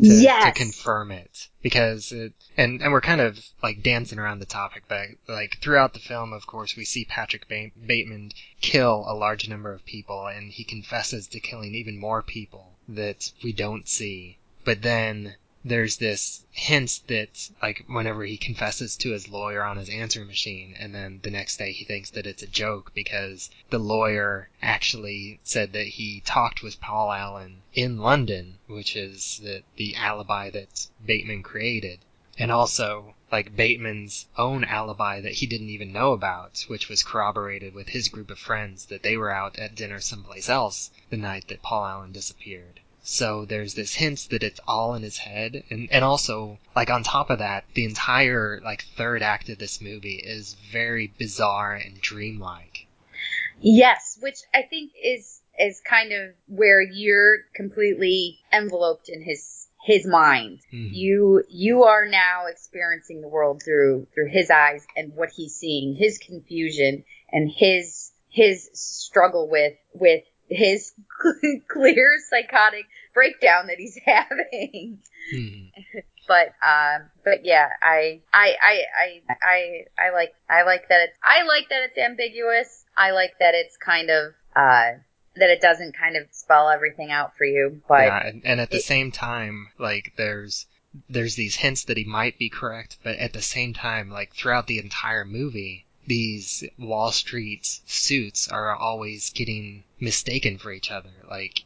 [0.02, 1.48] to, yes, to confirm it.
[1.62, 5.94] Because it and and we're kind of like dancing around the topic but like throughout
[5.94, 10.26] the film of course we see Patrick ba- Bateman kill a large number of people
[10.26, 14.39] and he confesses to killing even more people that we don't see.
[14.63, 19.89] But then there's this hint that like whenever he confesses to his lawyer on his
[19.89, 23.78] answering machine and then the next day he thinks that it's a joke because the
[23.78, 29.98] lawyer actually said that he talked with Paul Allen in London, which is the, the
[29.98, 32.00] alibi that Bateman created.
[32.38, 37.74] And also, like Bateman's own alibi that he didn't even know about, which was corroborated
[37.74, 41.50] with his group of friends that they were out at dinner someplace else the night
[41.50, 42.80] that Paul Allen disappeared.
[43.02, 47.04] So there's this hint that it's all in his head, and and also like on
[47.04, 52.00] top of that, the entire like third act of this movie is very bizarre and
[52.02, 52.86] dreamlike.
[53.62, 60.06] yes, which I think is is kind of where you're completely enveloped in his his
[60.06, 60.60] mind.
[60.74, 60.90] Mhm.
[60.94, 65.96] You you are now experiencing the world through through his eyes and what he's seeing,
[65.96, 70.94] his confusion and his his struggle with with his
[71.68, 75.00] clear psychotic breakdown that he's having.
[75.34, 75.72] Mhm.
[76.28, 81.18] But um but yeah, I I I I I I like I like that it's
[81.24, 82.86] I like that it's ambiguous.
[82.98, 84.92] I like that it's kind of uh
[85.36, 88.70] that it doesn't kind of spell everything out for you, but yeah, and, and at
[88.72, 90.66] the it- same time, like there's
[91.08, 94.68] there's these hints that he might be correct, but at the same time, like throughout
[94.68, 101.12] the entire movie, these Wall Street suits are always getting mistaken for each other.
[101.30, 101.62] Like,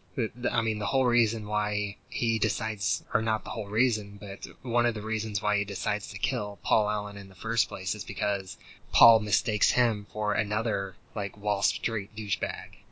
[0.51, 4.85] I mean, the whole reason why he decides, or not the whole reason, but one
[4.85, 8.03] of the reasons why he decides to kill Paul Allen in the first place is
[8.03, 8.57] because
[8.91, 12.83] Paul mistakes him for another like Wall Street douchebag.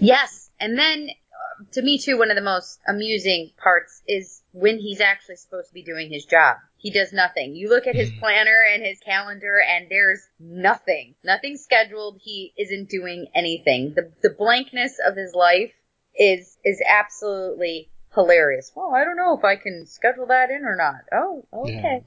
[0.00, 4.80] Yes, and then uh, to me too, one of the most amusing parts is when
[4.80, 6.56] he's actually supposed to be doing his job.
[6.86, 7.56] He does nothing.
[7.56, 8.20] You look at his Mhm.
[8.20, 12.20] planner and his calendar, and there's nothing, nothing scheduled.
[12.22, 13.94] He isn't doing anything.
[13.94, 15.72] The the blankness of his life
[16.14, 18.70] is is absolutely hilarious.
[18.76, 21.00] Well, I don't know if I can schedule that in or not.
[21.10, 22.04] Oh, okay.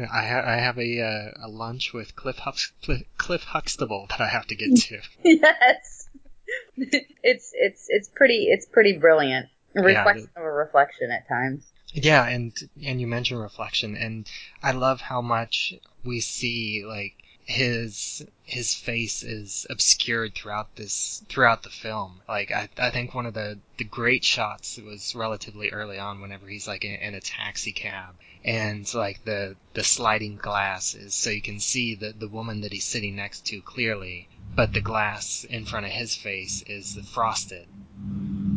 [0.00, 2.72] I, ha- I have a uh, a lunch with Cliff Hux-
[3.18, 5.00] Cliff, Huxtable that I have to get to.
[5.22, 6.08] yes,
[6.76, 9.46] it's it's it's pretty it's pretty brilliant.
[9.76, 11.72] A Yeah, reflection of a reflection at times.
[11.92, 12.52] Yeah, and
[12.84, 14.28] and you mentioned reflection, and
[14.62, 15.74] I love how much
[16.04, 22.20] we see like his his face is obscured throughout this throughout the film.
[22.28, 26.46] Like I I think one of the the great shots was relatively early on whenever
[26.46, 31.30] he's like in, in a taxi cab and like the the sliding glass is so
[31.30, 35.44] you can see the the woman that he's sitting next to clearly but the glass
[35.44, 37.66] in front of his face is frosted.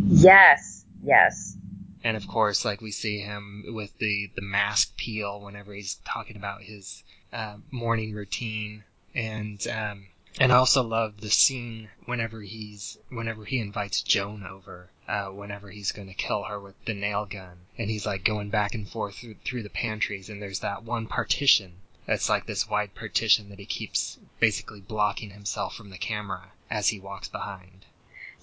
[0.08, 1.56] Yes, yes.
[2.04, 6.36] And of course, like we see him with the the mask peel whenever he's talking
[6.36, 8.84] about his uh, morning routine,
[9.14, 10.08] and um,
[10.40, 15.70] and I also love the scene whenever he's whenever he invites Joan over, uh, whenever
[15.70, 18.90] he's going to kill her with the nail gun, and he's like going back and
[18.90, 21.74] forth through, through the pantries, and there's that one partition.
[22.08, 26.88] That's like this wide partition that he keeps basically blocking himself from the camera as
[26.88, 27.86] he walks behind,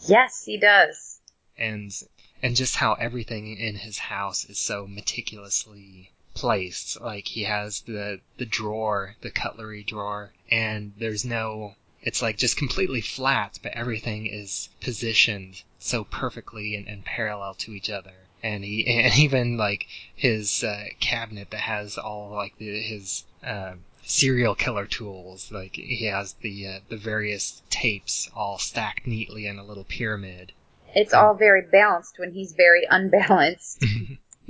[0.07, 1.19] Yes, he does.
[1.59, 1.93] and
[2.41, 7.01] and just how everything in his house is so meticulously placed.
[7.01, 11.75] Like he has the the drawer, the cutlery drawer, and there's no.
[12.01, 17.73] It's like just completely flat, but everything is positioned so perfectly and, and parallel to
[17.73, 18.15] each other.
[18.41, 23.75] And he and even like his uh, cabinet that has all like the, his uh,
[24.05, 25.51] serial killer tools.
[25.51, 30.53] Like he has the uh, the various tapes all stacked neatly in a little pyramid.
[30.95, 33.85] It's all very balanced when he's very unbalanced.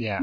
[0.01, 0.21] Yeah.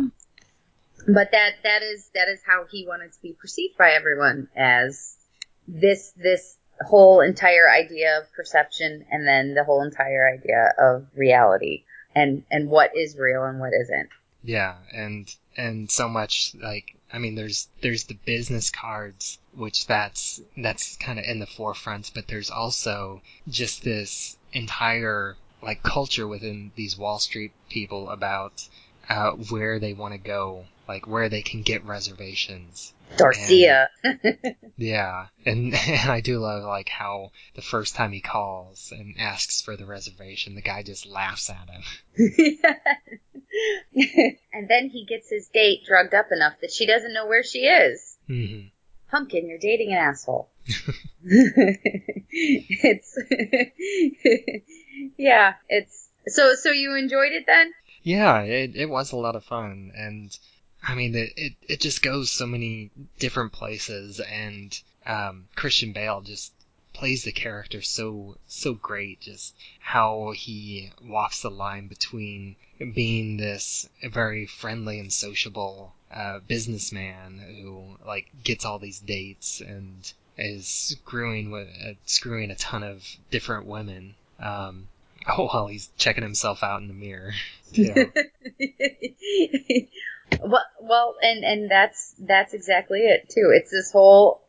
[1.05, 5.17] but that that is that is how he wanted to be perceived by everyone as
[5.67, 6.55] this this
[6.87, 11.83] whole entire idea of perception and then the whole entire idea of reality
[12.15, 14.07] and and what is real and what isn't.
[14.43, 20.41] Yeah, and and so much like I mean there's there's the business cards which that's
[20.55, 26.71] that's kind of in the forefront, but there's also just this entire like culture within
[26.75, 28.67] these Wall Street people about
[29.09, 32.93] uh, where they want to go, like where they can get reservations.
[33.17, 33.87] Dorsia.
[34.77, 39.61] Yeah, and and I do love like how the first time he calls and asks
[39.61, 41.83] for the reservation, the guy just laughs at him.
[44.53, 47.59] and then he gets his date drugged up enough that she doesn't know where she
[47.59, 48.17] is.
[48.27, 48.67] hmm
[49.09, 50.49] Pumpkin, you're dating an asshole.
[51.23, 53.17] it's
[55.17, 57.73] yeah, it's so so you enjoyed it then?
[58.03, 60.37] Yeah, it, it was a lot of fun, and
[60.83, 66.21] I mean, it, it, it just goes so many different places, and um, Christian Bale
[66.21, 66.53] just
[66.93, 69.21] plays the character so so great.
[69.21, 72.55] Just how he walks the line between
[72.93, 80.13] being this very friendly and sociable uh, businessman who like gets all these dates and
[80.37, 84.15] is screwing with uh, screwing a ton of different women.
[84.39, 84.87] Um,
[85.27, 87.33] oh, while he's checking himself out in the mirror.
[90.41, 93.51] well, well, and and that's that's exactly it too.
[93.53, 94.41] It's this whole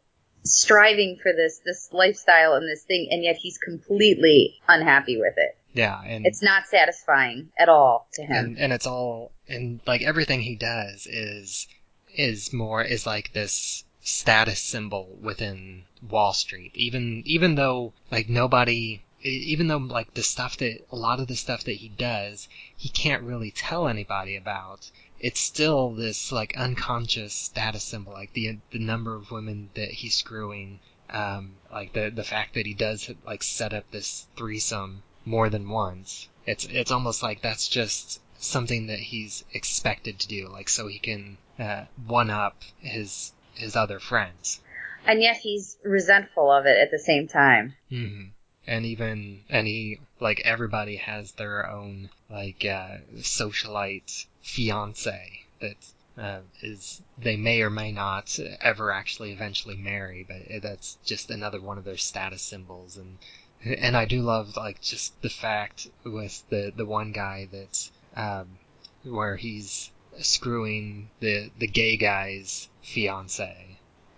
[0.44, 5.56] striving for this this lifestyle and this thing, and yet he's completely unhappy with it.
[5.72, 8.44] Yeah, and It's not satisfying at all to him.
[8.46, 11.68] and and it's all and like everything he does is
[12.14, 16.72] is more is like this status symbol within Wall Street.
[16.74, 21.36] Even even though like nobody even though like the stuff that a lot of the
[21.36, 27.34] stuff that he does he can't really tell anybody about it's still this like unconscious
[27.34, 30.78] status symbol like the the number of women that he's screwing
[31.10, 35.68] um like the the fact that he does like set up this threesome more than
[35.68, 36.28] once.
[36.46, 40.98] It's it's almost like that's just something that he's expected to do like so he
[40.98, 44.60] can uh, one up his his other friends.
[45.04, 47.74] And yet he's resentful of it at the same time.
[47.90, 48.26] hmm
[48.66, 55.76] And even he like everybody has their own like uh, socialite fiance that
[56.18, 61.60] uh, is they may or may not ever actually eventually marry, but that's just another
[61.60, 62.96] one of their status symbols.
[62.96, 63.18] And
[63.64, 68.58] and I do love like just the fact with the the one guy that's um,
[69.04, 73.65] where he's screwing the the gay guy's fiance,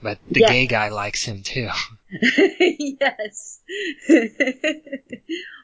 [0.02, 0.50] but the Yes.
[0.50, 1.68] gay guy likes him too.
[2.10, 3.60] yes.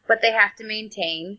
[0.07, 1.39] but they have to maintain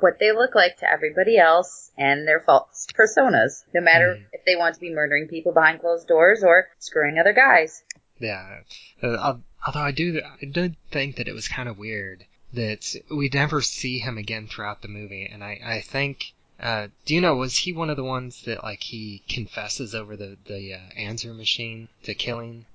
[0.00, 4.24] what they look like to everybody else and their false personas, no matter Mhm.
[4.32, 7.82] if they want to be murdering people behind closed doors or screwing other guys.
[8.18, 8.60] Yeah.
[9.02, 13.28] Uh, although I do, I did think that it was kind of weird that we
[13.32, 17.36] never see him again throughout the movie, and I, I think, uh, do you know,
[17.36, 21.34] was he one of the ones that like he confesses over the the uh, answer
[21.34, 22.66] machine to killing?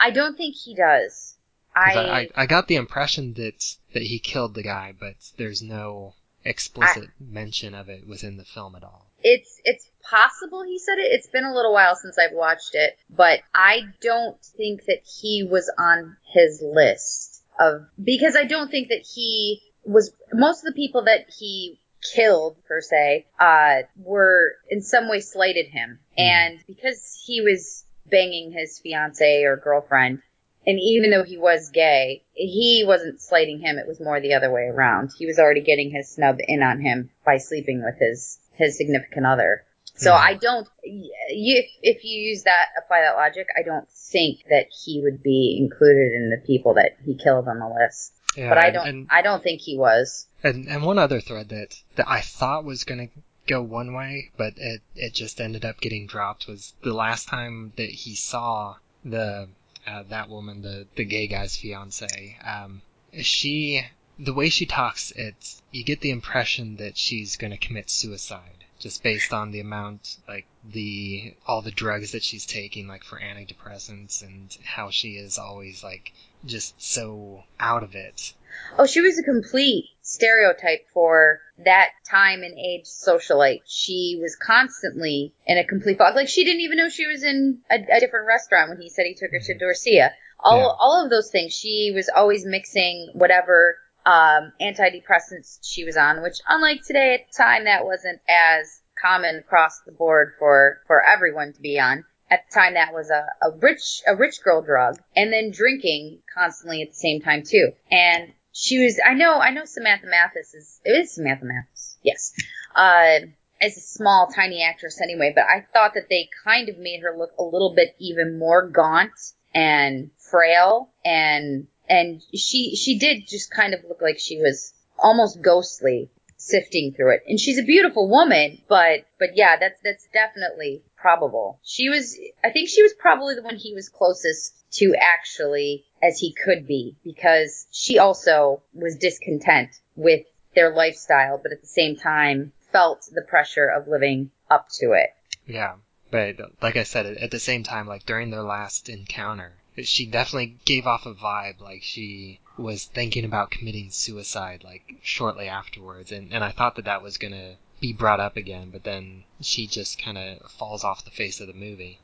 [0.00, 1.34] I don't think he does.
[1.74, 5.62] I, I, I, I got the impression that that he killed the guy, but there's
[5.62, 9.06] no explicit mention of it within the film at all.
[9.22, 11.10] it's it's possible he said it.
[11.12, 15.42] It's been a little while since I've watched it, but I don't think that he
[15.42, 20.76] was on his list of because I don't think that he was most of the
[20.76, 21.80] people that he
[22.14, 26.22] killed per se uh were in some way slighted him Mhm.
[26.22, 30.20] and because he was banging his fiance or girlfriend
[30.66, 33.76] and even though he was gay, he wasn't slighting him.
[33.76, 35.10] It was more the other way around.
[35.18, 39.26] He was already getting his snub in on him by sleeping with his his significant
[39.26, 39.64] other.
[39.96, 40.18] So Mhm.
[40.18, 40.66] I don't.
[40.82, 45.22] You, if, if you use that, apply that logic, I don't think that he would
[45.22, 48.12] be included in the people that he killed on the list.
[48.36, 48.88] Yeah, But I don't.
[48.88, 50.26] And, I don't think he was.
[50.42, 53.08] and and one other thread that that I thought was gonna
[53.46, 57.72] go one way, but it it just ended up getting dropped was the last time
[57.76, 59.48] that he saw the
[59.86, 62.38] uh, that woman, the the gay guy's fiance.
[62.44, 62.82] Um,
[63.20, 63.84] she
[64.18, 69.02] the way she talks, it's you get the impression that she's gonna commit suicide just
[69.02, 74.22] based on the amount like the all the drugs that she's taking like for antidepressants
[74.22, 76.12] and how she is always like
[76.44, 78.34] just so out of it
[78.78, 83.62] Oh, she was a complete stereotype for that time and age socialite.
[83.66, 86.14] She was constantly in a complete fog.
[86.14, 89.06] Like she didn't even know she was in a, a different restaurant when he said
[89.06, 89.64] he took her to mm-hmm.
[89.64, 90.72] dorsia All Yeah.
[90.78, 91.52] all of those things.
[91.52, 97.42] She was always mixing whatever um, antidepressants she was on, which unlike today at the
[97.42, 102.04] time that wasn't as common across the board for for everyone to be on.
[102.30, 106.20] At the time, that was a, a rich a rich girl drug, and then drinking
[106.34, 107.72] constantly at the same time too.
[107.90, 112.32] And she was I know I know Samantha Mathis is it is Samantha Mathis yes
[112.74, 113.18] uh
[113.60, 117.16] as a small tiny actress anyway but I thought that they kind of made her
[117.16, 119.12] look a little bit even more gaunt
[119.52, 125.42] and frail and and she she did just kind of look like she was almost
[125.42, 127.22] ghostly sifting through it.
[127.26, 131.60] And she's a beautiful woman but but yeah that's that's definitely probable.
[131.62, 136.18] She was i think she was probably the one he was closest to actually as
[136.18, 141.96] he could be because she also was discontent with their lifestyle but at the same
[141.96, 145.10] time felt the pressure of living up to it.
[145.46, 145.74] Yeah,
[146.10, 149.52] but like I said, at the same time, like during their last encounter,
[149.82, 155.48] she definitely gave off a vibe like she was thinking about committing suicide like shortly
[155.48, 159.24] afterwards, and and I thought that that was gonna be brought up again, but then
[159.40, 161.98] she just kind of falls off the face of the movie.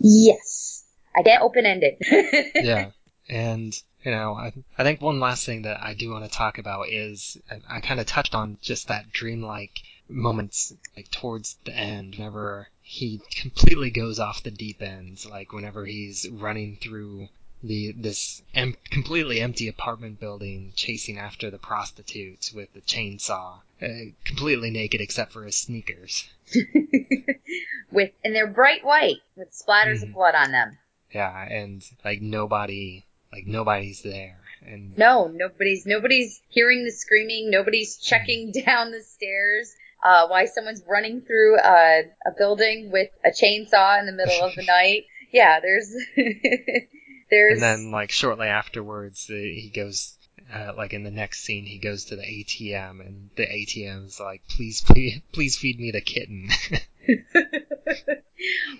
[0.00, 0.84] yes
[1.16, 1.84] i can't open end
[2.54, 2.90] yeah.
[3.28, 3.74] And,
[4.04, 6.88] you know, I, I think one last thing that I do want to talk about
[6.90, 12.14] is I, I kind of touched on just that dreamlike moments like towards the end
[12.16, 17.26] whenever he completely goes off the deep end like whenever he's running through
[17.62, 24.10] the this em- completely empty apartment building chasing after the prostitutes with the chainsaw uh,
[24.24, 26.28] completely naked except for his sneakers
[27.90, 30.14] with and they're bright white with splatters of Mhm.
[30.14, 30.76] blood on them
[31.12, 37.50] yeah and like nobody like nobody's there and No, nobody's nobody's hearing the screaming.
[37.50, 39.74] Nobody's checking down the stairs.
[40.04, 44.54] Uh, why someone's running through a, a building with a chainsaw in the middle of
[44.54, 45.04] the night?
[45.32, 45.94] Yeah, there's
[47.30, 50.18] there's And then, like shortly afterwards, uh, he goes,
[50.52, 54.42] uh, like in the next scene, he goes to the ATM, and the ATM's like,
[54.48, 56.50] "Please, please, please feed me the kitten."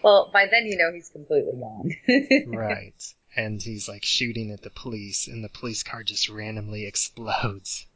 [0.03, 1.91] well, by then you know he's completely gone.
[2.55, 3.15] right.
[3.37, 7.87] And he's like shooting at the police, and the police car just randomly explodes.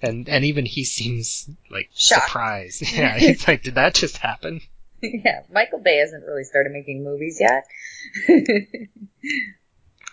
[0.00, 2.26] And and even he seems like Shocked.
[2.26, 2.82] surprised.
[2.92, 4.60] Yeah, he's like, "Did that just happen?"
[5.02, 7.64] yeah, Michael Bay hasn't really started making movies yet.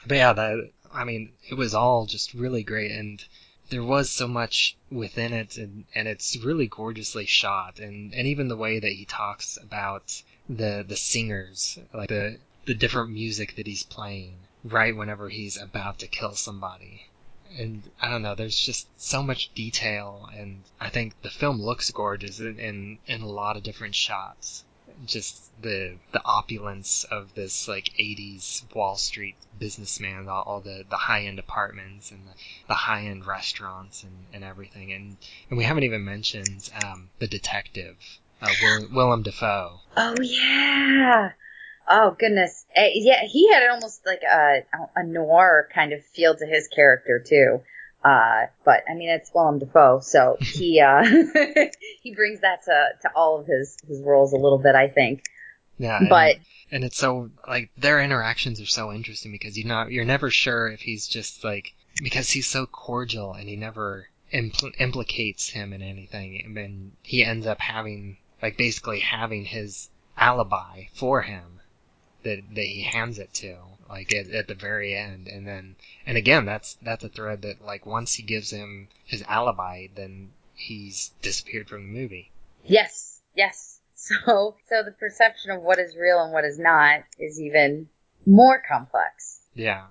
[0.08, 3.24] But yeah, that I mean, it was all just really great, and
[3.70, 8.48] there was so much within it, and and it's really gorgeously shot, and and even
[8.48, 13.68] the way that he talks about the the singers, like the the different music that
[13.68, 17.08] he's playing right whenever he's about to kill somebody.
[17.58, 21.92] And I don't know, there's just so much detail, and I think the film looks
[21.92, 24.64] gorgeous in in, in a lot of different shots
[25.06, 30.96] just the the opulence of this like 80s Wall Street businessman, all, all the the
[30.96, 32.34] high end apartments and the,
[32.68, 35.18] the high end restaurants and, and everything, and
[35.50, 37.98] and we haven't even mentioned um, the detective,
[38.42, 39.82] uh, Will, Willem Dafoe.
[39.98, 41.32] Oh yeah.
[41.88, 42.66] Oh goodness.
[42.76, 44.64] Eh, yeah, he had almost like a
[44.96, 47.62] a noir kind of feel to his character too.
[48.04, 51.04] Uh, but I mean, it's Willem Dafoe, so he uh,
[52.02, 55.24] he brings that to, to all of his his roles a little bit, I think.
[55.78, 56.36] Yeah, and, But
[56.72, 60.68] and it's so like their interactions are so interesting because you're not you're never sure
[60.68, 65.82] if he's just like because he's so cordial and he never impl- implicates him in
[65.82, 71.55] anything and then he ends up having like basically having his alibi for him
[72.26, 73.56] that that he hands it to
[73.90, 77.64] like at, at the very end and then and again that's that's a thread that
[77.66, 82.30] like once he gives him his alibi then he's disappeared from the movie
[82.66, 83.72] yes, yes.
[83.98, 87.88] So so the perception of what is real and what is not is even
[88.26, 89.40] more complex.
[89.56, 89.86] Yeah,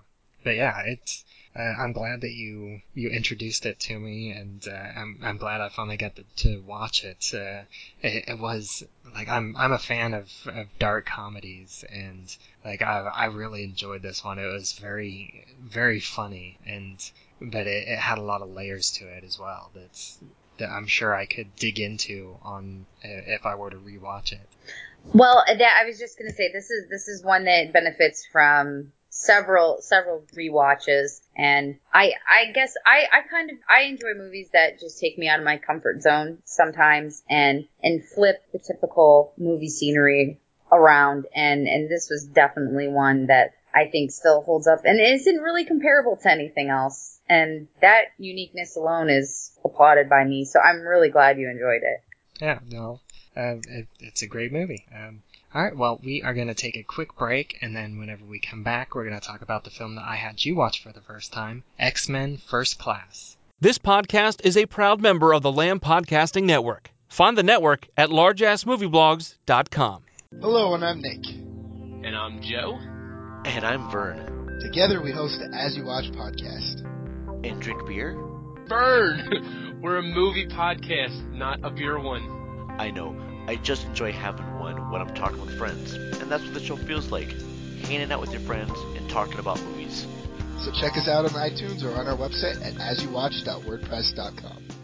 [0.44, 1.24] but yeah, it's.
[1.56, 5.60] Uh, I'm glad that you you introduced it to me, and uh, I'm I'm glad
[5.60, 7.30] I finally got to, to watch it.
[7.32, 7.62] Uh,
[8.02, 8.24] it.
[8.28, 8.82] It was
[9.14, 14.02] like I'm I'm a fan of, of dark comedies, and like I I really enjoyed
[14.02, 14.40] this one.
[14.40, 16.98] It was very very funny, and
[17.40, 19.70] but it, it had a lot of layers to it as well.
[19.74, 20.18] That's
[20.58, 24.48] that I'm sure I could dig into on if I were to rewatch it.
[25.12, 28.92] Well, that, I was just gonna say this is this is one that benefits from
[29.16, 34.80] several several rewatches and I I guess I I kind of I enjoy movies that
[34.80, 39.68] just take me out of my comfort zone sometimes and and flip the typical movie
[39.68, 40.40] scenery
[40.72, 45.40] around and and this was definitely one that I think still holds up and isn't
[45.40, 50.80] really comparable to anything else and that uniqueness alone is applauded by me so I'm
[50.80, 52.02] really glad you enjoyed it.
[52.40, 52.98] Yeah, no,
[53.36, 54.84] uh, it, it's a great movie.
[54.92, 55.22] Um,
[55.54, 58.40] all right, well, we are going to take a quick break, and then whenever we
[58.40, 60.92] come back, we're going to talk about the film that I had you watch for
[60.92, 63.36] the first time X Men First Class.
[63.60, 66.90] This podcast is a proud member of the Lamb Podcasting Network.
[67.08, 70.02] Find the network at largeassmovieblogs.com.
[70.40, 71.24] Hello, and I'm Nick.
[72.04, 72.76] And I'm Joe.
[73.44, 74.58] And I'm Vern.
[74.60, 76.84] Together we host the As You Watch podcast.
[77.46, 78.20] And drink beer?
[78.66, 79.78] Vern!
[79.82, 82.74] We're a movie podcast, not a beer one.
[82.78, 83.33] I know.
[83.46, 86.76] I just enjoy having one when I'm talking with friends, and that's what the show
[86.76, 87.28] feels like
[87.82, 90.06] hanging out with your friends and talking about movies.
[90.60, 94.83] So check us out on iTunes or on our website at asyouwatch.wordpress.com.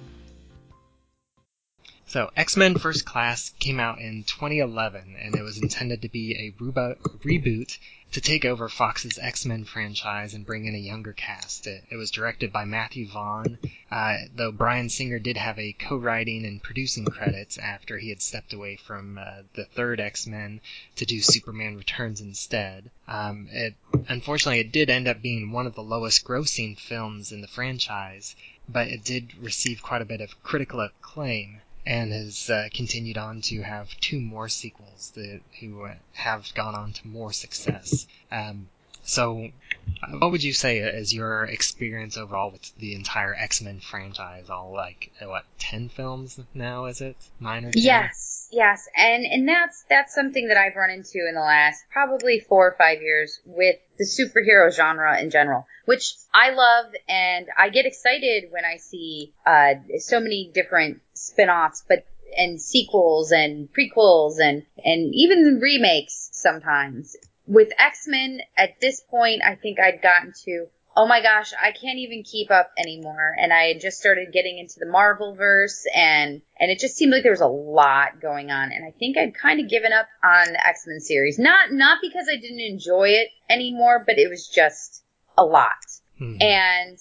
[2.12, 6.34] So, X Men First Class came out in 2011, and it was intended to be
[6.34, 7.78] a reba- reboot
[8.11, 11.68] to take over Fox's X Men franchise and bring in a younger cast.
[11.68, 13.58] It, it was directed by Matthew Vaughn,
[13.92, 18.22] uh, though Bryan Singer did have a co writing and producing credits after he had
[18.22, 20.61] stepped away from uh, the third X Men
[20.96, 22.90] to do Superman Returns instead.
[23.06, 23.76] Um, it,
[24.08, 28.34] unfortunately, it did end up being one of the lowest grossing films in the franchise,
[28.68, 33.41] but it did receive quite a bit of critical acclaim and has uh, continued on
[33.43, 38.07] to have two more sequels that who uh, have gone on to more success.
[38.31, 38.68] Um,
[39.03, 39.49] so,
[40.03, 44.51] uh, what would you say is your experience overall with the entire X Men franchise?
[44.51, 46.85] All like what ten films now?
[46.85, 47.83] Is it nine or ten?
[47.83, 52.41] Yes, yes, and and that's that's something that I've run into in the last probably
[52.41, 57.70] four or five years with the superhero genre in general, which I love, and I
[57.70, 62.06] get excited when I see uh, so many different spin-offs, but
[62.36, 67.16] and sequels and prequels and and even remakes sometimes
[67.50, 70.66] with X-Men at this point, I think I'd gotten to,
[70.96, 73.34] oh my gosh, I can't even keep up anymore.
[73.36, 77.10] And I had just started getting into the Marvel verse and, and it just seemed
[77.10, 78.70] like there was a lot going on.
[78.70, 81.40] And I think I'd kind of given up on the X-Men series.
[81.40, 85.02] Not, not because I didn't enjoy it anymore, but it was just
[85.36, 85.74] a lot.
[86.20, 86.40] Mm-hmm.
[86.40, 86.98] And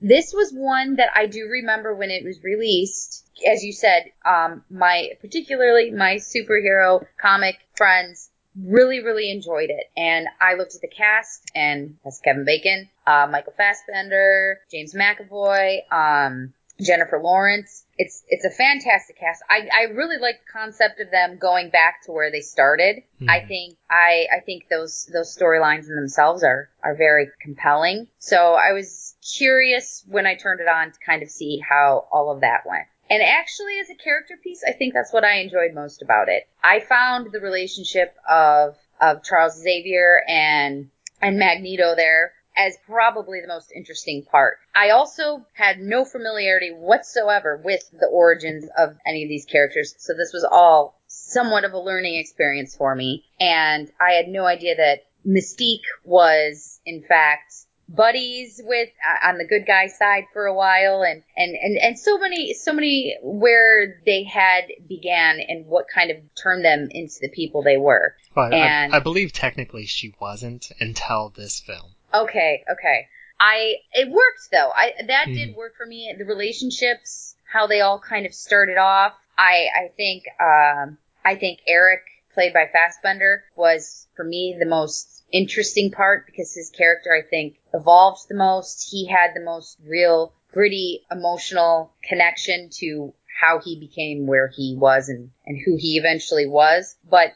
[0.00, 3.24] this was one that I do remember when it was released.
[3.50, 8.30] As you said, um, my, particularly my superhero comic friends
[8.62, 9.90] really, really enjoyed it.
[9.96, 15.80] And I looked at the cast and has Kevin Bacon, uh, Michael Fassbender, James McAvoy,
[15.92, 17.84] um, Jennifer Lawrence.
[17.96, 19.42] It's it's a fantastic cast.
[19.48, 22.96] I, I really like the concept of them going back to where they started.
[22.96, 23.30] Mm-hmm.
[23.30, 28.08] I think I I think those those storylines in themselves are are very compelling.
[28.18, 32.30] So I was curious when I turned it on to kind of see how all
[32.30, 32.86] of that went.
[33.08, 36.48] And actually, as a character piece, I think that's what I enjoyed most about it.
[36.62, 40.90] I found the relationship of of Charles Xavier and
[41.22, 44.58] and Magneto there as probably the most interesting part.
[44.74, 50.14] I also had no familiarity whatsoever with the origins of any of these characters, so
[50.14, 53.24] this was all somewhat of a learning experience for me.
[53.40, 57.52] And I had no idea that Mystique was, in fact,
[57.88, 61.98] buddies with uh, on the good guy side for a while and, and and and
[61.98, 67.14] so many so many where they had began and what kind of turned them into
[67.20, 71.92] the people they were well, and I, I believe technically she wasn't until this film
[72.14, 75.34] okay okay i it worked though i that mm.
[75.34, 75.58] did mm-hmm.
[75.58, 80.24] work for me the relationships how they all kind of started off i i think
[80.40, 82.02] um i think Erik
[82.36, 87.56] played by Fassbender was for me the most interesting part because his character, I think,
[87.72, 88.88] evolved the most.
[88.90, 95.08] He had the most real, gritty, emotional connection to how he became where he was
[95.08, 96.96] and, and who he eventually was.
[97.08, 97.32] But,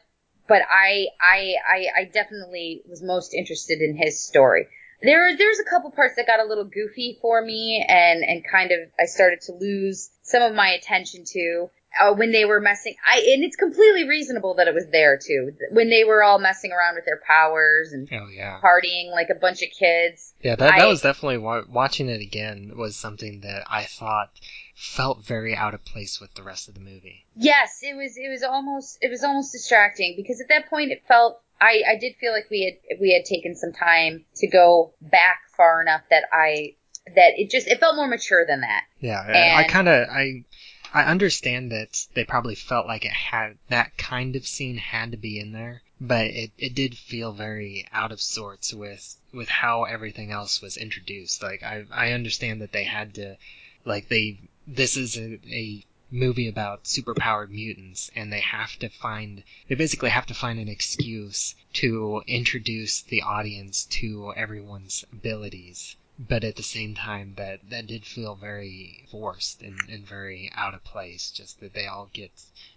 [0.51, 4.66] but I, I, I, I definitely was most interested in his story.
[5.01, 8.72] There, there's a couple parts that got a little goofy for me and, and kind
[8.72, 11.70] of, I started to lose some of my attention to.
[11.99, 15.53] Uh, when they were messing, I and it's completely reasonable that it was there too.
[15.70, 18.61] When they were all messing around with their powers and Oh yeah.
[18.62, 20.34] partying like a bunch of kids.
[20.43, 24.30] Yeah, that that I- was definitely watching it again was something that I thought
[24.76, 27.26] felt very out of place with the rest of the movie.
[27.36, 28.16] Yes, it was.
[28.16, 28.99] It was almost.
[29.01, 31.41] It was almost distracting because at that point it felt.
[31.62, 35.41] I, I did feel like we had we had taken some time to go back
[35.57, 36.74] far enough that I
[37.14, 38.84] that it just it felt more mature than that.
[39.01, 40.45] Yeah, I- I kind of I
[40.93, 45.16] I understand that they probably felt like it had that kind of scene had to
[45.16, 49.84] be in there, but it, it did feel very out of sorts with with how
[49.84, 51.45] everything else was introduced.
[51.45, 53.36] Like I I understand that they had to
[53.84, 59.45] like they this is a, a movie about superpowered mutants and they have to find
[59.68, 65.95] they basically have to find an excuse to introduce the audience to everyone's abilities
[66.28, 70.74] but at the same time that that did feel very forced and, and very out
[70.74, 72.30] of place just that they all get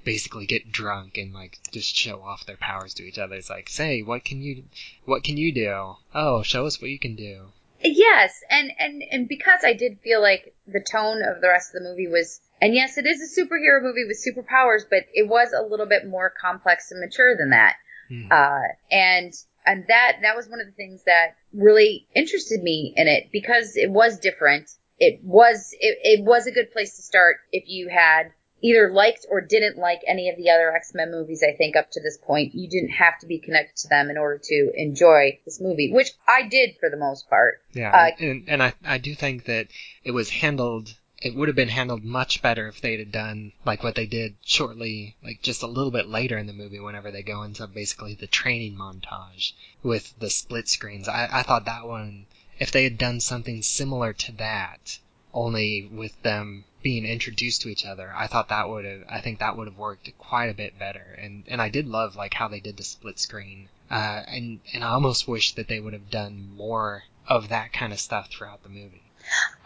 [0.03, 3.69] basically get drunk and like just show off their powers to each other it's like
[3.69, 4.63] say what can you
[5.05, 7.51] what can you do oh show us what you can do
[7.85, 11.83] Yes, and and and because I did feel like the tone of the rest of
[11.83, 15.51] the movie was, and yes, it is a superhero movie with superpowers, but it was
[15.51, 17.75] a little bit more complex and mature than that.
[18.07, 18.31] Hmm.
[18.31, 19.33] Uh, and
[19.65, 23.75] and that that was one of the things that really interested me in it because
[23.75, 24.69] it was different.
[24.99, 29.25] It was it, it was a good place to start if you had either liked
[29.29, 31.43] or didn't like any of the other X Men movies.
[31.47, 34.17] I think up to this point, you didn't have to be connected to them in
[34.17, 37.61] order to enjoy this movie, which I did for the most part.
[37.73, 39.67] Yeah, Uh, and and I I do think that
[40.03, 40.95] it was handled.
[41.25, 44.35] It would have been handled much better if they'd have done like what they did
[44.43, 48.13] shortly, like just a little bit later in the movie, whenever they go into basically
[48.13, 51.07] the training montage with the split screens.
[51.07, 52.25] I I thought that one,
[52.59, 54.99] if they had done something similar to that,
[55.33, 59.05] only with them being introduced to each other, I thought that would have.
[59.07, 61.17] I think that would have worked quite a bit better.
[61.17, 63.69] And and I did love like how they did the split screen.
[63.89, 67.93] Uh, and and I almost wish that they would have done more of that kind
[67.93, 69.02] of stuff throughout the movie.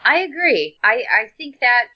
[0.08, 0.78] I agree.
[0.82, 1.88] I, I think that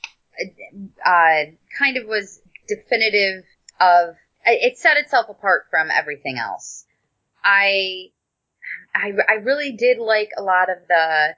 [1.05, 3.45] uh, kind of was definitive
[3.80, 6.86] of it set itself apart from everything else.
[7.43, 8.09] I,
[8.93, 11.36] I I really did like a lot of the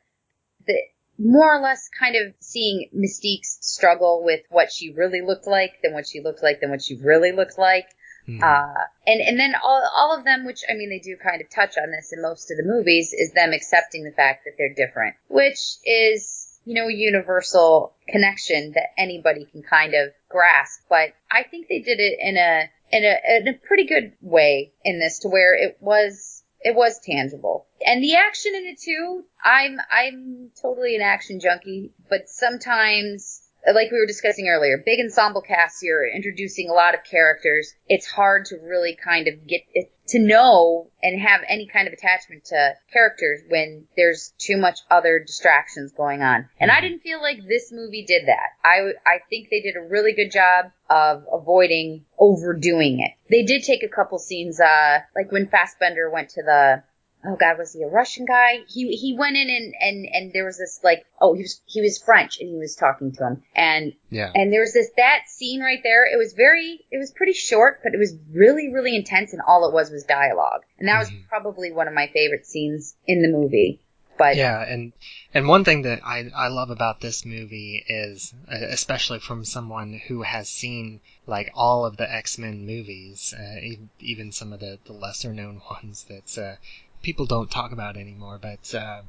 [0.66, 0.82] the
[1.20, 5.94] more or less kind of seeing Mystique's struggle with what she really looked like than
[5.94, 7.86] what she looked like than what she really looked like.
[8.26, 8.42] Hmm.
[8.42, 8.74] Uh,
[9.06, 11.78] and and then all all of them, which I mean, they do kind of touch
[11.78, 15.16] on this in most of the movies, is them accepting the fact that they're different,
[15.28, 20.82] which is you know universal connection that anybody can kind of grasp.
[20.90, 24.74] But I think they did it in a in a in a pretty good way
[24.84, 27.68] in this, to where it was it was tangible.
[27.86, 29.24] And the action in it too.
[29.44, 33.42] I'm I'm totally an action junkie, but sometimes
[33.72, 37.74] like we were discussing earlier, big ensemble casts, you're introducing a lot of characters.
[37.88, 41.94] It's hard to really kind of get it, to know and have any kind of
[41.94, 46.50] attachment to characters when there's too much other distractions going on.
[46.60, 48.50] And I didn't feel like this movie did that.
[48.66, 53.12] I, I think they did a really good job of avoiding overdoing it.
[53.30, 56.84] They did take a couple scenes, uh, like when Fassbender went to the
[57.26, 58.60] oh god, was he a Russian guy?
[58.68, 61.82] He he went in and and and there was this like oh he was he
[61.82, 64.32] was French and he was talking to him and Yeah.
[64.36, 66.06] and there was this that scene right there.
[66.06, 69.68] It was very it was pretty short, but it was really really intense and all
[69.68, 70.62] it was was dialogue.
[70.80, 71.28] And that was Mhm.
[71.30, 73.80] probably one of my favorite scenes in the movie.
[74.16, 74.94] But Yeah, and
[75.34, 79.94] and one thing that I I love about this movie is, uh, especially from someone
[80.08, 83.60] who has seen like all of the X Men movies, uh,
[84.00, 86.56] even some of the the lesser known ones that uh,
[87.04, 88.40] people don't talk about anymore.
[88.42, 89.04] But uh,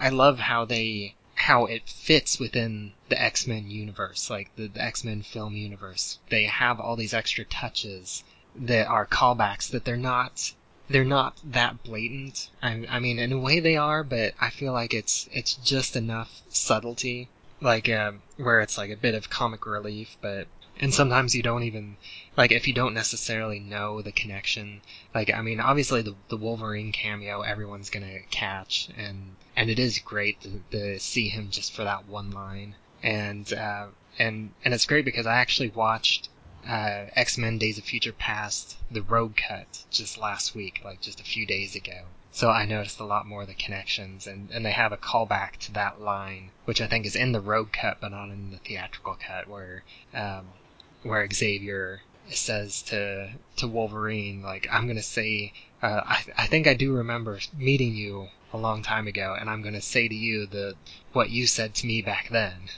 [0.00, 4.82] I love how they how it fits within the X Men universe, like the, the
[4.82, 6.18] X Men film universe.
[6.30, 8.24] They have all these extra touches
[8.56, 10.54] that are callbacks that they're not
[10.88, 12.50] they're not that blatant.
[12.62, 15.96] I, I mean, in a way they are, but I feel like it's it's just
[15.96, 17.28] enough subtlety,
[17.60, 20.46] like um, where it's like a bit of comic relief, but
[20.80, 21.96] and sometimes you don't even
[22.36, 24.80] like if you don't necessarily know the connection.
[25.14, 29.98] Like I mean, obviously the the Wolverine cameo everyone's gonna catch, and and it is
[30.00, 33.86] great to, to see him just for that one line, and uh,
[34.18, 36.28] and and it's great because I actually watched
[36.68, 41.20] uh, X Men Days of Future Past, the Rogue Cut, just last week, like just
[41.20, 42.04] a few days ago.
[42.32, 45.56] So I noticed a lot more of the connections, and, and they have a callback
[45.58, 48.56] to that line, which I think is in the Rogue Cut, but not in the
[48.56, 50.48] theatrical cut, where um,
[51.04, 52.00] where Xavier
[52.30, 55.52] says to to Wolverine, like, I'm gonna say,
[55.82, 59.62] uh, I, I think I do remember meeting you a long time ago, and I'm
[59.62, 60.74] gonna say to you the
[61.12, 62.70] what you said to me back then.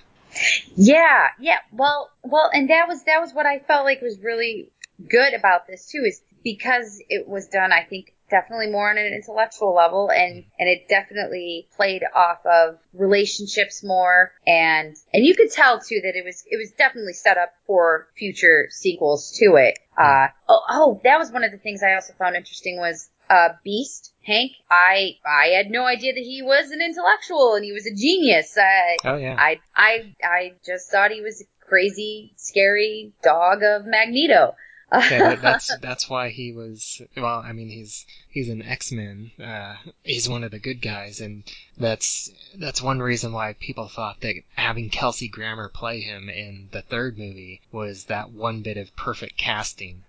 [0.75, 1.59] Yeah, yeah.
[1.73, 4.71] Well, well, and that was that was what I felt like was really
[5.09, 7.73] good about this too, is because it was done.
[7.73, 12.79] I think definitely more on an intellectual level, and and it definitely played off of
[12.93, 17.39] relationships more, and and you could tell too that it was it was definitely set
[17.39, 19.79] up for future sequels to it.
[19.97, 23.51] Uh, oh, oh, that was one of the things I also found interesting was uh,
[23.65, 24.53] Beast, Hank.
[24.71, 28.57] I I had no idea that he was an intellectual and he was a genius.
[28.59, 29.37] I, Oh yeah.
[29.39, 34.55] I I I just thought he was a crazy, scary dog of Magneto.
[34.93, 37.03] Yeah, that, that's that's why he was.
[37.17, 39.33] Well, I mean, he's he's an X Men.
[39.43, 41.45] Uh, he's one of the good guys, and
[41.77, 46.83] that's that's one reason why people thought that having Kelsey Grammer play him in the
[46.83, 50.05] third movie was that one bit of perfect casting.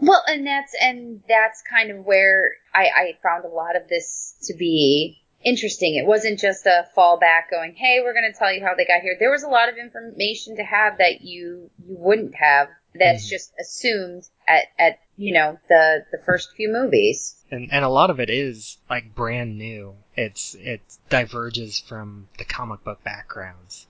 [0.00, 4.34] Well, and that's and that's kind of where I, I found a lot of this
[4.44, 5.96] to be interesting.
[5.96, 9.02] It wasn't just a fallback going, "Hey, we're going to tell you how they got
[9.02, 12.68] here." There was a lot of information to have that you you wouldn't have.
[12.94, 17.36] That's just assumed at at you know the the first few movies.
[17.50, 19.94] and and a lot of it is like brand new.
[20.16, 23.86] It's it diverges from the comic book backgrounds.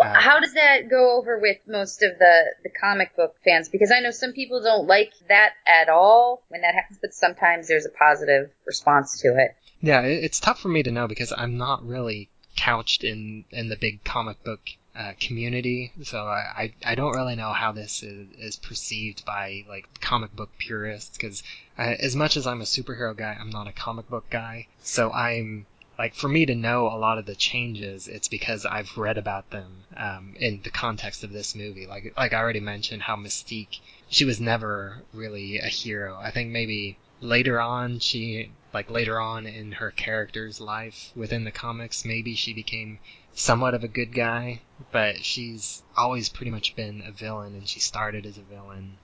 [0.00, 3.68] Uh, How does that go over with most of the the comic book fans?
[3.68, 7.66] Because I know some people don't like that at all when that happens, but sometimes
[7.68, 9.56] there's a positive response to it.
[9.80, 13.68] yeah, it, it's tough for me to know because I'm not really couched in in
[13.68, 14.60] the big comic book
[14.96, 20.00] uh, community, so I, I don't really know how this is, is perceived by like
[20.00, 21.16] comic book purists.
[21.16, 21.42] Because
[21.78, 24.68] uh, as much as I'm a superhero guy, I'm not a comic book guy.
[24.82, 25.66] So I'm
[25.98, 29.50] like for me to know a lot of the changes, it's because I've read about
[29.50, 31.86] them um, in the context of this movie.
[31.86, 36.16] Like like I already mentioned, how Mystique she was never really a hero.
[36.20, 41.52] I think maybe later on she like later on in her character's life within the
[41.52, 42.98] comics maybe she became
[43.32, 44.60] somewhat of a good guy
[44.90, 48.98] but she's always pretty much been a villain and she started as a villain.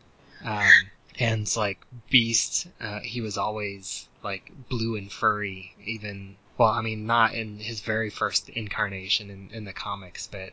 [0.44, 0.70] Um,
[1.18, 1.78] and like
[2.10, 7.58] beast uh, he was always like blue and furry even well i mean not in
[7.58, 10.52] his very first incarnation in, in the comics but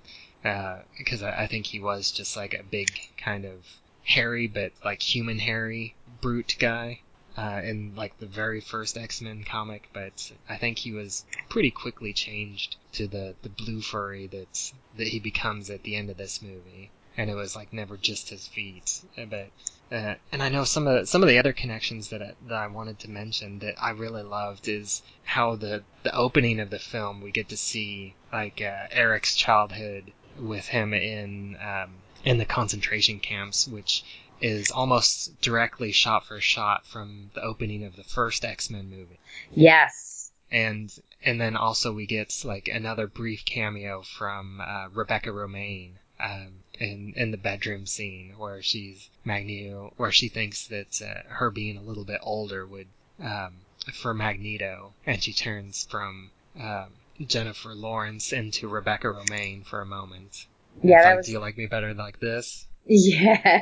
[0.97, 3.65] because I, I think he was just like a big kind of
[4.03, 7.01] hairy but like human hairy brute guy
[7.38, 12.12] uh, in like the very first X-Men comic, but I think he was pretty quickly
[12.12, 16.42] changed to the the blue furry that's that he becomes at the end of this
[16.42, 19.50] movie, and it was like never just his feet, Uh, but.
[19.90, 22.68] Uh, and I know some of some of the other connections that I, that I
[22.68, 27.22] wanted to mention that I really loved is how the the opening of the film
[27.22, 31.94] we get to see like uh, Erik's childhood with him in um,
[32.26, 34.04] in the concentration camps, which
[34.42, 39.20] is almost directly shot for shot from the opening of the first X-Men movie.
[39.52, 40.32] Yes.
[40.52, 46.54] And and then also we get like another brief cameo from uh, Rebecca Romijn um,
[46.80, 51.78] in in the bedroom scene where she's Magneto, where she thinks that uh, her being
[51.78, 52.88] a little bit older would
[53.22, 53.54] um,
[53.94, 56.30] for Magneto, and she turns from
[56.60, 56.88] um,
[57.26, 60.46] Jennifer Lawrence into Rebecca Romijn for a moment.
[60.84, 62.68] Yeah, like, was- Do you like me better like this?
[62.88, 63.62] Yeah.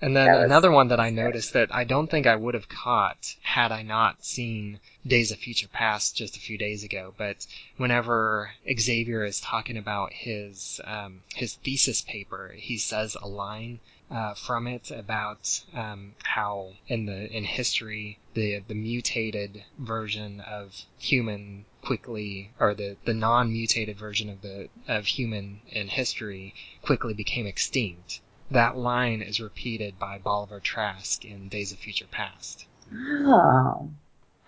[0.00, 2.68] And then was- another one that I noticed that I don't think I would have
[2.68, 7.14] caught had I not seen Days of Future Past just a few days ago.
[7.18, 7.46] But
[7.78, 14.34] whenever Xavier is talking about his um, his thesis paper, he says a line uh,
[14.34, 21.64] from it about um, how in the in history the the mutated version of human
[21.82, 28.20] quickly or the the non-mutated version of the of human in history quickly became extinct
[28.50, 32.66] that line is repeated by Bolivar Trask in Days of Future Past.
[32.92, 33.90] Oh.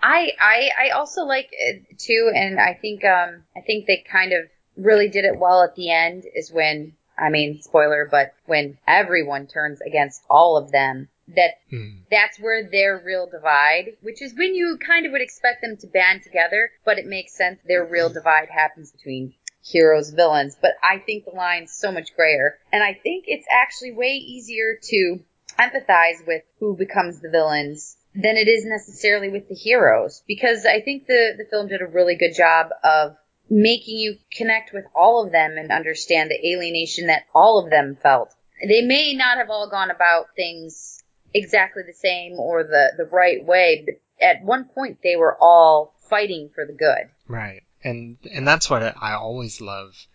[0.02, 4.32] I I I also like it too, and I think um I think they kind
[4.32, 6.24] of really did it well at the end.
[6.34, 12.02] Is when I mean spoiler, but when everyone turns against all of them, that Hmm.
[12.10, 15.86] that's where their real divide, which is when you kind of would expect them to
[15.86, 20.56] band together, but it makes sense their real divide happens between heroes villains.
[20.60, 24.78] But I think the line's so much grayer, and I think it's actually way easier
[24.82, 25.20] to
[25.58, 30.80] empathize with who becomes the villains than it is necessarily with the heroes because I
[30.80, 33.16] think the the film did a really good job of
[33.48, 37.98] making you connect with all of them and understand the alienation that all of them
[38.02, 38.32] felt.
[38.66, 41.02] They may not have all gone about things
[41.34, 45.94] exactly the same or the the right way, but at one point they were all
[46.08, 47.08] fighting for the good.
[47.28, 47.62] Right.
[47.82, 50.06] And and that's what I always love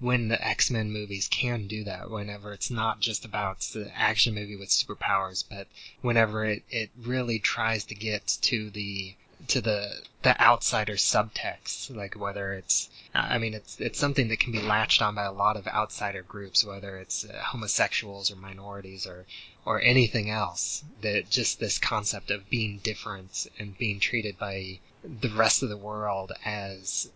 [0.00, 4.56] when the X-Men movies can do that whenever it's not just about the action movie
[4.56, 5.66] with superpowers but
[6.02, 9.14] whenever it, it really tries to get to the
[9.48, 14.52] to the the outsider subtext, like whether it's I mean it's it's something that can
[14.52, 19.06] be latched on by a lot of outsider groups, whether it's uh, homosexuals or minorities
[19.06, 19.26] or
[19.64, 20.84] or anything else.
[21.02, 25.76] That just this concept of being different and being treated by the rest of the
[25.76, 27.10] world as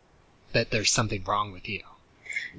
[0.53, 1.83] that there's something wrong with you.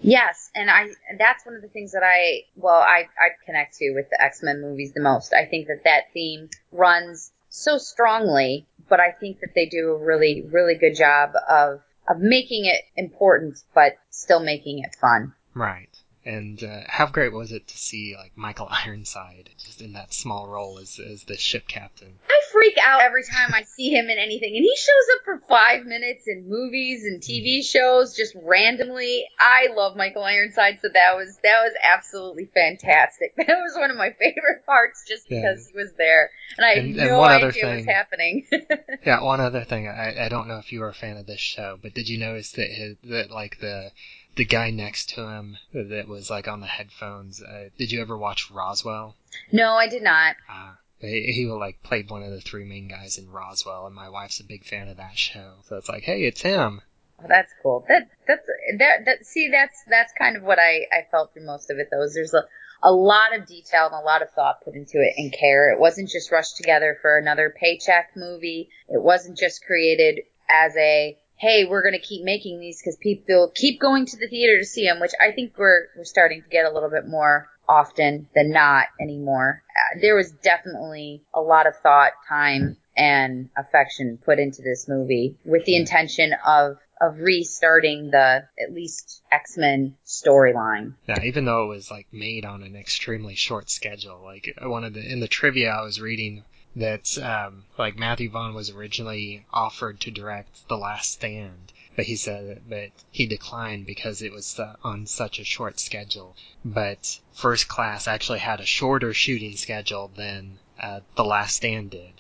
[0.02, 3.94] Yes, and I that's one of the things that I well I I connect to
[3.94, 5.34] with the X-Men movies the most.
[5.34, 9.98] I think that that theme runs so strongly, but I think that they do a
[9.98, 15.34] really really good job of of making it important but still making it fun.
[15.54, 15.90] Right.
[16.28, 20.48] And uh, how great was it to see like Michael Ironside just in that small
[20.50, 22.16] role as as the ship captain?
[22.30, 25.42] I freak out every time I see him in anything, and he shows up for
[25.48, 29.26] five minutes in movies and TV shows just randomly.
[29.40, 33.34] I love Michael Ironside, so that was that was absolutely fantastic.
[33.48, 35.72] That was one of my favorite parts, just because Yeah.
[35.72, 38.48] he was there, and I had And- and no idea other was thing- happening.
[39.06, 39.88] Yeah, one other thing.
[39.88, 42.18] I, I don't know if you were a fan of this show, but did you
[42.20, 43.92] notice that his, that like the
[44.38, 47.42] the guy next to him that was like on the headphones?
[47.42, 49.16] Uh, did you ever watch Roswell?
[49.52, 50.36] no, I did not.
[50.50, 54.10] Uh, he, he like played one of the three main guys in Roswell, and my
[54.10, 55.56] wife's a big fan of that show.
[55.68, 56.82] So it's like, hey, it's him.
[57.20, 57.86] Oh, that's cool.
[57.88, 61.70] That that's that that see that's that's kind of what I I felt through most
[61.70, 61.90] of it.
[61.92, 62.44] Though is there's a
[62.84, 65.72] a lot of detail and a lot of thought put into it and care.
[65.72, 68.70] It wasn't just rushed together for another paycheck movie.
[68.88, 73.52] It wasn't just created as a hey we're going to keep making these because people
[73.54, 76.50] keep going to the theater to see them, which I think we're we're starting to
[76.50, 79.64] get a little bit more often than not anymore.
[79.70, 85.38] Uh, there was definitely a lot of thought, time, and affection put into this movie
[85.46, 90.96] with the intention of of restarting the at least X-Men storyline.
[91.08, 94.22] Yeah, even though it was like made on an extremely short schedule.
[94.24, 96.44] Like one of the in the trivia I was reading
[96.80, 102.16] that um, like Matthew Vaughn was originally offered to direct The Last Stand, but he
[102.16, 106.36] said that he declined because it was uh, on such a short schedule.
[106.64, 112.14] But First Class actually had a shorter shooting schedule than uh, The Last Stand did.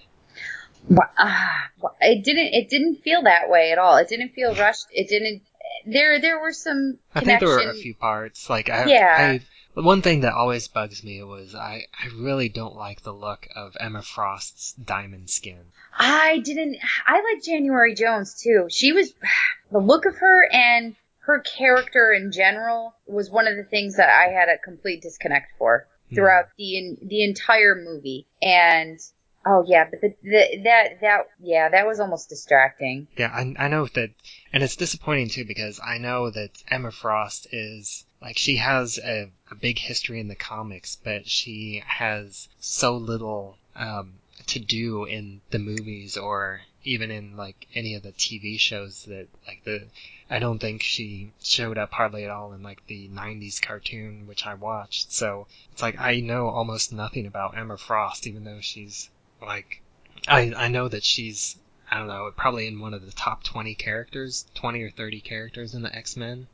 [1.17, 3.97] Ah, wha- It didn't it didn't feel that way at all.
[3.97, 4.85] It didn't feel rushed.
[4.91, 5.41] It didn't
[5.87, 8.49] there there were some I think there were a few parts.
[8.49, 9.39] Like I, Yeah.
[9.75, 13.47] I, one thing that always bugs me was I, I really don't like the look
[13.55, 15.71] of Emma Frost's diamond skin.
[15.95, 16.77] I didn't.
[17.05, 18.67] I like January Jones too.
[18.69, 19.13] She was
[19.71, 24.09] the look of her and her character in general was one of the things that
[24.09, 26.15] I had a complete disconnect for hmm.
[26.15, 28.27] throughout the the entire movie.
[28.41, 28.99] And
[29.47, 33.07] oh yeah, but the, the that that yeah, that was almost distracting.
[33.17, 34.09] Yeah, I, I know that,
[34.51, 39.31] and it's disappointing too because I know that Emma Frost is like she has a,
[39.49, 44.15] a big history in the comics, but she has so little um,
[44.47, 49.27] to do in the movies or even in like any of the TV shows that
[49.45, 49.87] like the
[50.29, 54.45] I don't think she showed up hardly at all in like the 90s cartoon which
[54.45, 55.11] I watched.
[55.11, 59.09] So it's like I know almost nothing about Emma Frost even though she's
[59.41, 59.81] like
[60.27, 61.57] I I know that she's
[61.89, 65.73] I don't know, probably in one of the top 20 characters, 20 or 30 characters
[65.73, 66.47] in the X-Men.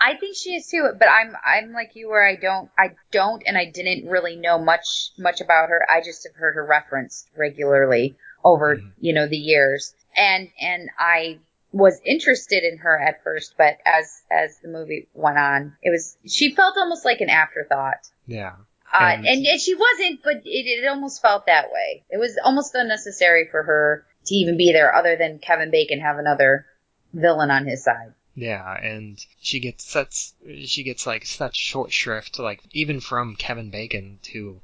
[0.00, 3.42] I think she is too, but I'm I'm like you where I don't I don't
[3.46, 5.86] and I didn't really know much much about her.
[5.90, 8.92] I just have heard her referenced regularly over, Mhm.
[9.00, 9.94] you know, the years.
[10.16, 11.38] And and I
[11.70, 16.16] was interested in her at first, but as as the movie went on, it was
[16.26, 18.08] she felt almost like an afterthought.
[18.26, 18.54] Yeah.
[18.92, 22.04] Uh, And- and, and she wasn't, but it, it almost felt that way.
[22.10, 26.18] It was almost unnecessary for her to even be there, other than Kevin Bacon have
[26.18, 26.66] another
[27.12, 28.12] villain on his side.
[28.34, 30.30] Yeah, and she gets such
[30.64, 34.60] she gets like such short shrift, like even from Kevin Bacon, who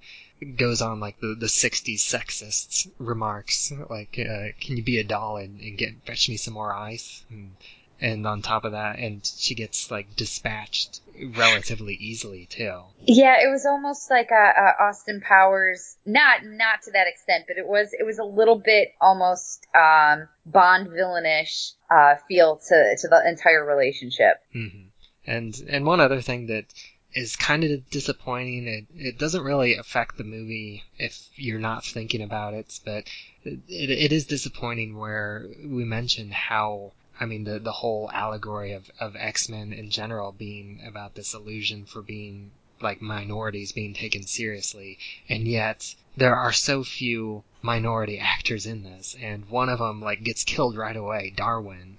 [0.57, 5.39] goes on like the the '60s sexist remarks, like uh, "Can you be a doll
[5.39, 7.57] and, and get fetch me some more ice?" And,
[8.01, 11.01] and on top of that, and she gets like dispatched
[11.37, 12.81] relatively easily too.
[13.01, 17.57] Yeah, it was almost like a, a Austin Powers, not not to that extent, but
[17.57, 23.09] it was it was a little bit almost um, Bond villainish uh, feel to to
[23.09, 24.43] the entire relationship.
[24.55, 24.89] mm-hmm.
[25.27, 26.67] And and one other thing that
[27.15, 28.67] is kind of disappointing.
[28.67, 33.05] It it doesn't really affect the movie if you're not thinking about it, but
[33.45, 36.93] it, it is disappointing where we mentioned how.
[37.21, 41.35] I mean, the the whole allegory of, of X Men in general being about this
[41.35, 42.51] illusion for being
[42.81, 44.99] like minorities being taken seriously,
[45.29, 50.23] and yet there are so few minority actors in this, and one of them like
[50.25, 51.99] gets killed right away, Darwin.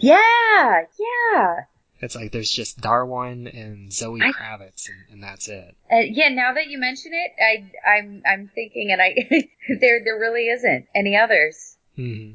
[0.00, 1.64] Yeah, yeah.
[2.00, 5.74] It's like there's just Darwin and Zoe I- Kravitz, and, and that's it.
[5.90, 9.14] Uh, yeah, now that you mention it, I I'm I'm thinking, and I
[9.80, 11.76] there there really isn't any others.
[11.96, 12.32] hmm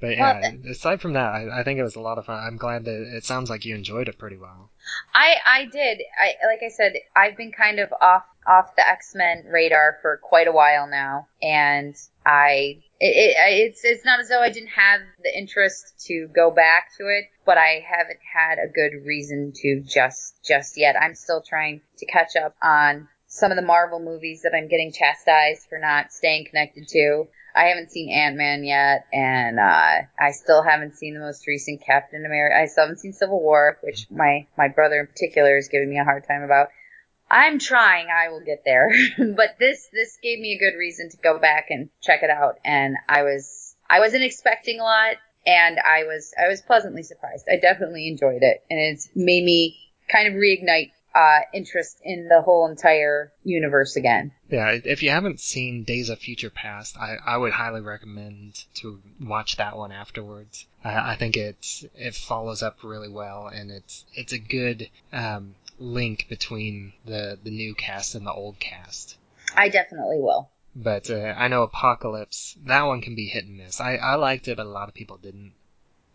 [0.00, 2.42] But yeah, aside from that, I, I think it was a lot of fun.
[2.42, 4.70] I'm glad that it sounds like you enjoyed it pretty well.
[5.14, 6.02] I I did.
[6.18, 10.18] I like I said, I've been kind of off off the X Men radar for
[10.22, 11.94] quite a while now, and
[12.26, 16.50] I it, it, it's it's not as though I didn't have the interest to go
[16.50, 20.96] back to it, but I haven't had a good reason to just just yet.
[21.00, 24.92] I'm still trying to catch up on some of the Marvel movies that I'm getting
[24.92, 27.28] chastised for not staying connected to.
[27.56, 31.80] I haven't seen Ant Man yet, and uh, I still haven't seen the most recent
[31.84, 32.54] Captain America.
[32.54, 35.98] I still haven't seen Civil War, which my my brother in particular is giving me
[35.98, 36.68] a hard time about.
[37.30, 38.08] I'm trying.
[38.14, 41.68] I will get there, but this this gave me a good reason to go back
[41.70, 46.34] and check it out, and I was I wasn't expecting a lot, and I was
[46.38, 47.46] I was pleasantly surprised.
[47.50, 49.78] I definitely enjoyed it, and it's made me
[50.12, 54.32] kind of reignite uh, interest in the whole entire universe again.
[54.50, 59.00] Yeah, if you haven't seen Days of Future Past, I, I would highly recommend to
[59.20, 60.66] watch that one afterwards.
[60.84, 65.54] I, I think it it follows up really well, and it's it's a good um,
[65.78, 69.16] link between the the new cast and the old cast.
[69.56, 70.50] I definitely will.
[70.78, 73.80] But uh, I know Apocalypse, that one can be hit and miss.
[73.80, 75.52] I, I liked it, but a lot of people didn't.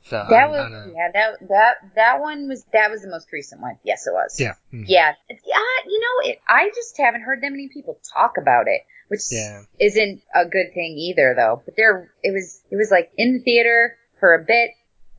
[0.04, 3.62] So that I, was yeah that that that one was that was the most recent
[3.62, 3.78] one.
[3.84, 4.39] Yes, it was.
[4.39, 4.54] Yeah.
[4.74, 4.86] Mhm.
[4.88, 5.58] Yeah, yeah.
[5.88, 9.62] You know, it, I just haven't heard that many people talk about it, which Yeah.
[9.80, 11.62] isn't a good thing either, though.
[11.64, 14.72] But there, it was it was like in the theater for a bit.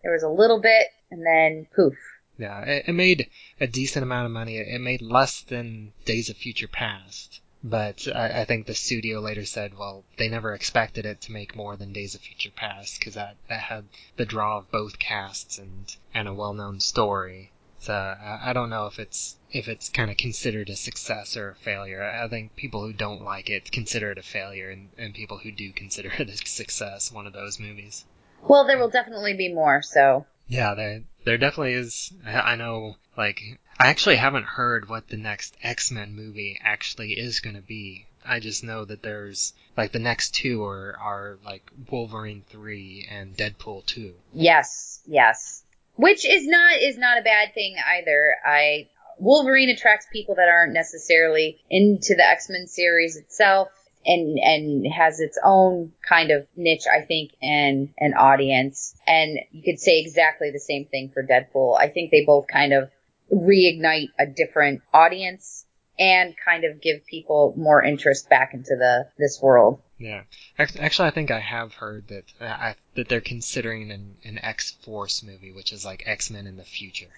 [0.03, 1.95] There was a little bit, and then poof.
[2.39, 3.28] Yeah, it, it made
[3.61, 4.57] a decent amount of money.
[4.57, 9.20] It, it made less than Days of Future Past, but I, I think the studio
[9.20, 12.98] later said, well, they never expected it to make more than Days of Future Past
[12.98, 13.84] because that, that had
[14.16, 17.52] the draw of both casts and and a well-known story.
[17.78, 21.50] So I, I don't know if it's if it's kind of considered a success or
[21.50, 22.02] a failure.
[22.02, 25.52] I think people who don't like it consider it a failure, and, and people who
[25.52, 28.04] do consider it a success, one of those movies.
[28.42, 29.82] Well, there will definitely be more.
[29.82, 32.12] So Yeah, there there definitely is.
[32.25, 33.41] I know, like,
[33.79, 38.07] I actually haven't heard what the next X Men movie actually is going to be.
[38.25, 43.37] I just know that there's like the next two are are like Wolverine three and
[43.37, 44.14] Deadpool two.
[44.33, 45.64] yes, yes,
[45.97, 48.37] which is not is not a bad thing either.
[48.45, 53.68] I Wolverine attracts people that aren't necessarily into the X Men series itself.
[54.05, 58.96] And, and has its own kind of niche, I think, and an audience.
[59.07, 61.78] And you could say exactly the same thing for Deadpool.
[61.78, 62.90] I think they both kind of
[63.32, 65.64] reignite a different audience
[65.98, 69.80] and kind of give people more interest back into the this world.
[69.98, 70.22] Yeah,
[70.59, 74.72] actually, I think I have heard that uh, I, that they're considering an, an X
[74.84, 77.11] Force movie, which is like X Men in the future.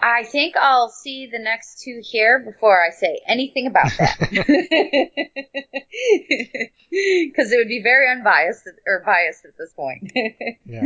[0.00, 4.18] I think I'll see the next two here before I say anything about that.
[6.90, 10.12] Because it would be very unbiased or biased at this point.
[10.64, 10.84] Yeah.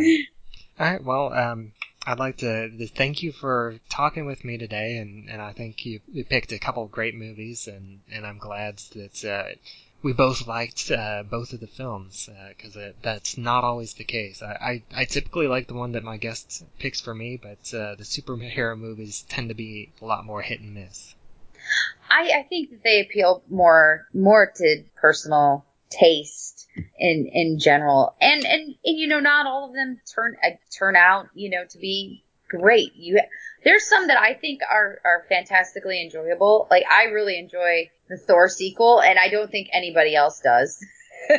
[0.79, 1.05] All right.
[1.05, 1.73] Well, um,
[2.07, 5.87] I'd like to, to thank you for talking with me today, and, and I think
[5.87, 9.55] you, you picked a couple of great movies, and, and I'm glad that uh,
[10.03, 14.43] we both liked uh, both of the films because uh, that's not always the case.
[14.43, 17.95] I, I, I typically like the one that my guest picks for me, but uh,
[17.95, 21.15] the superhero movies tend to be a lot more hit and miss.
[22.11, 26.67] I, I think that they appeal more more to personal taste
[26.99, 30.97] in in general, and and, and you know not all of them turn uh, turn
[30.97, 32.22] out you know to be
[32.61, 32.93] great.
[32.95, 33.21] You
[33.65, 36.69] there's some that I think are are fantastically enjoyable.
[36.71, 40.79] Like I really enjoy the Thor sequel, and I don't think anybody else does.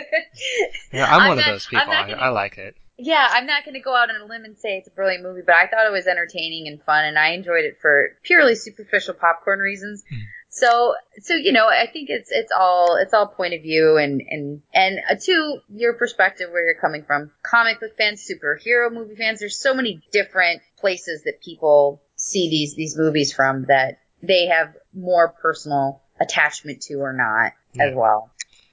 [0.92, 1.86] Yeah, I'm, I'm one not- of those people.
[1.88, 2.76] Not I, gonna- I like it.
[2.98, 5.24] yeah, I'm not going to go out on a limb and say it's a brilliant
[5.24, 8.56] movie, but I thought it was entertaining and fun, and I enjoyed it for purely
[8.56, 10.04] superficial popcorn reasons.
[10.10, 10.22] Hmm.
[10.54, 14.22] So, so you know, I think it's it's all it's all point of view and
[14.30, 17.32] and and uh, to your perspective where you're coming from.
[17.42, 19.40] Comic book fans, superhero movie fans.
[19.40, 24.76] There's so many different places that people see these these movies from that they have
[24.94, 28.30] more personal attachment to or not as well.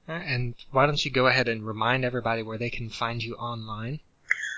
[0.07, 4.01] And why don't you go ahead and remind everybody where they can find you online?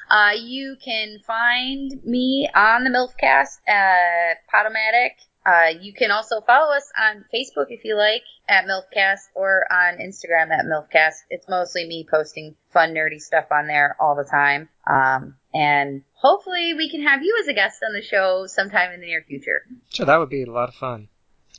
[0.09, 5.11] Uh, you can find me on the MILFcast at Podomatic.
[5.45, 9.97] Uh, you can also follow us on Facebook if you like at MILFcast or on
[9.97, 11.23] Instagram at MILFcast.
[11.29, 14.69] It's mostly me posting fun, nerdy stuff on there all the time.
[14.87, 19.01] Um, and hopefully we can have you as a guest on the show sometime in
[19.01, 19.63] the near future.
[19.89, 21.09] Sure, that would be a lot of fun.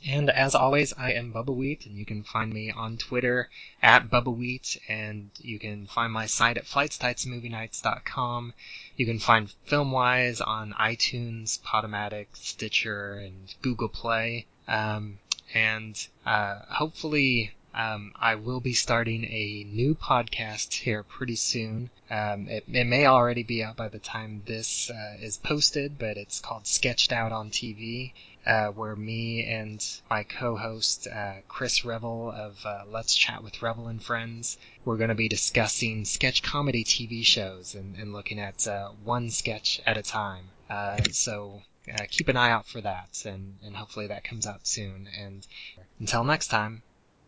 [0.05, 3.49] And as always, I am Bubbawheat, and you can find me on Twitter
[3.81, 8.53] at Bubbawheat, and you can find my site at flightstightsmovienights.com.
[8.97, 14.47] You can find Filmwhys on iTunes, Podomatic, Stitcher, and Google Play.
[14.67, 15.19] Um,
[15.53, 21.89] and uh, hopefully, Um, I will be starting a new podcast here pretty soon.
[22.09, 26.15] Um, it, it may already be out by the time this uh, is posted, but
[26.15, 28.13] it's called Sketched Out on TV,
[28.45, 33.87] uh, where me and my co-host uh, Chris Revel of uh, Let's Chat with Revel
[33.87, 38.67] and Friends, we're going to be discussing sketch comedy TV shows and, and looking at
[38.67, 40.45] uh, one sketch at a time.
[40.69, 44.67] Uh, so uh, keep an eye out for that, and, and hopefully that comes out
[44.67, 45.07] soon.
[45.17, 45.45] And
[45.99, 46.83] until next time,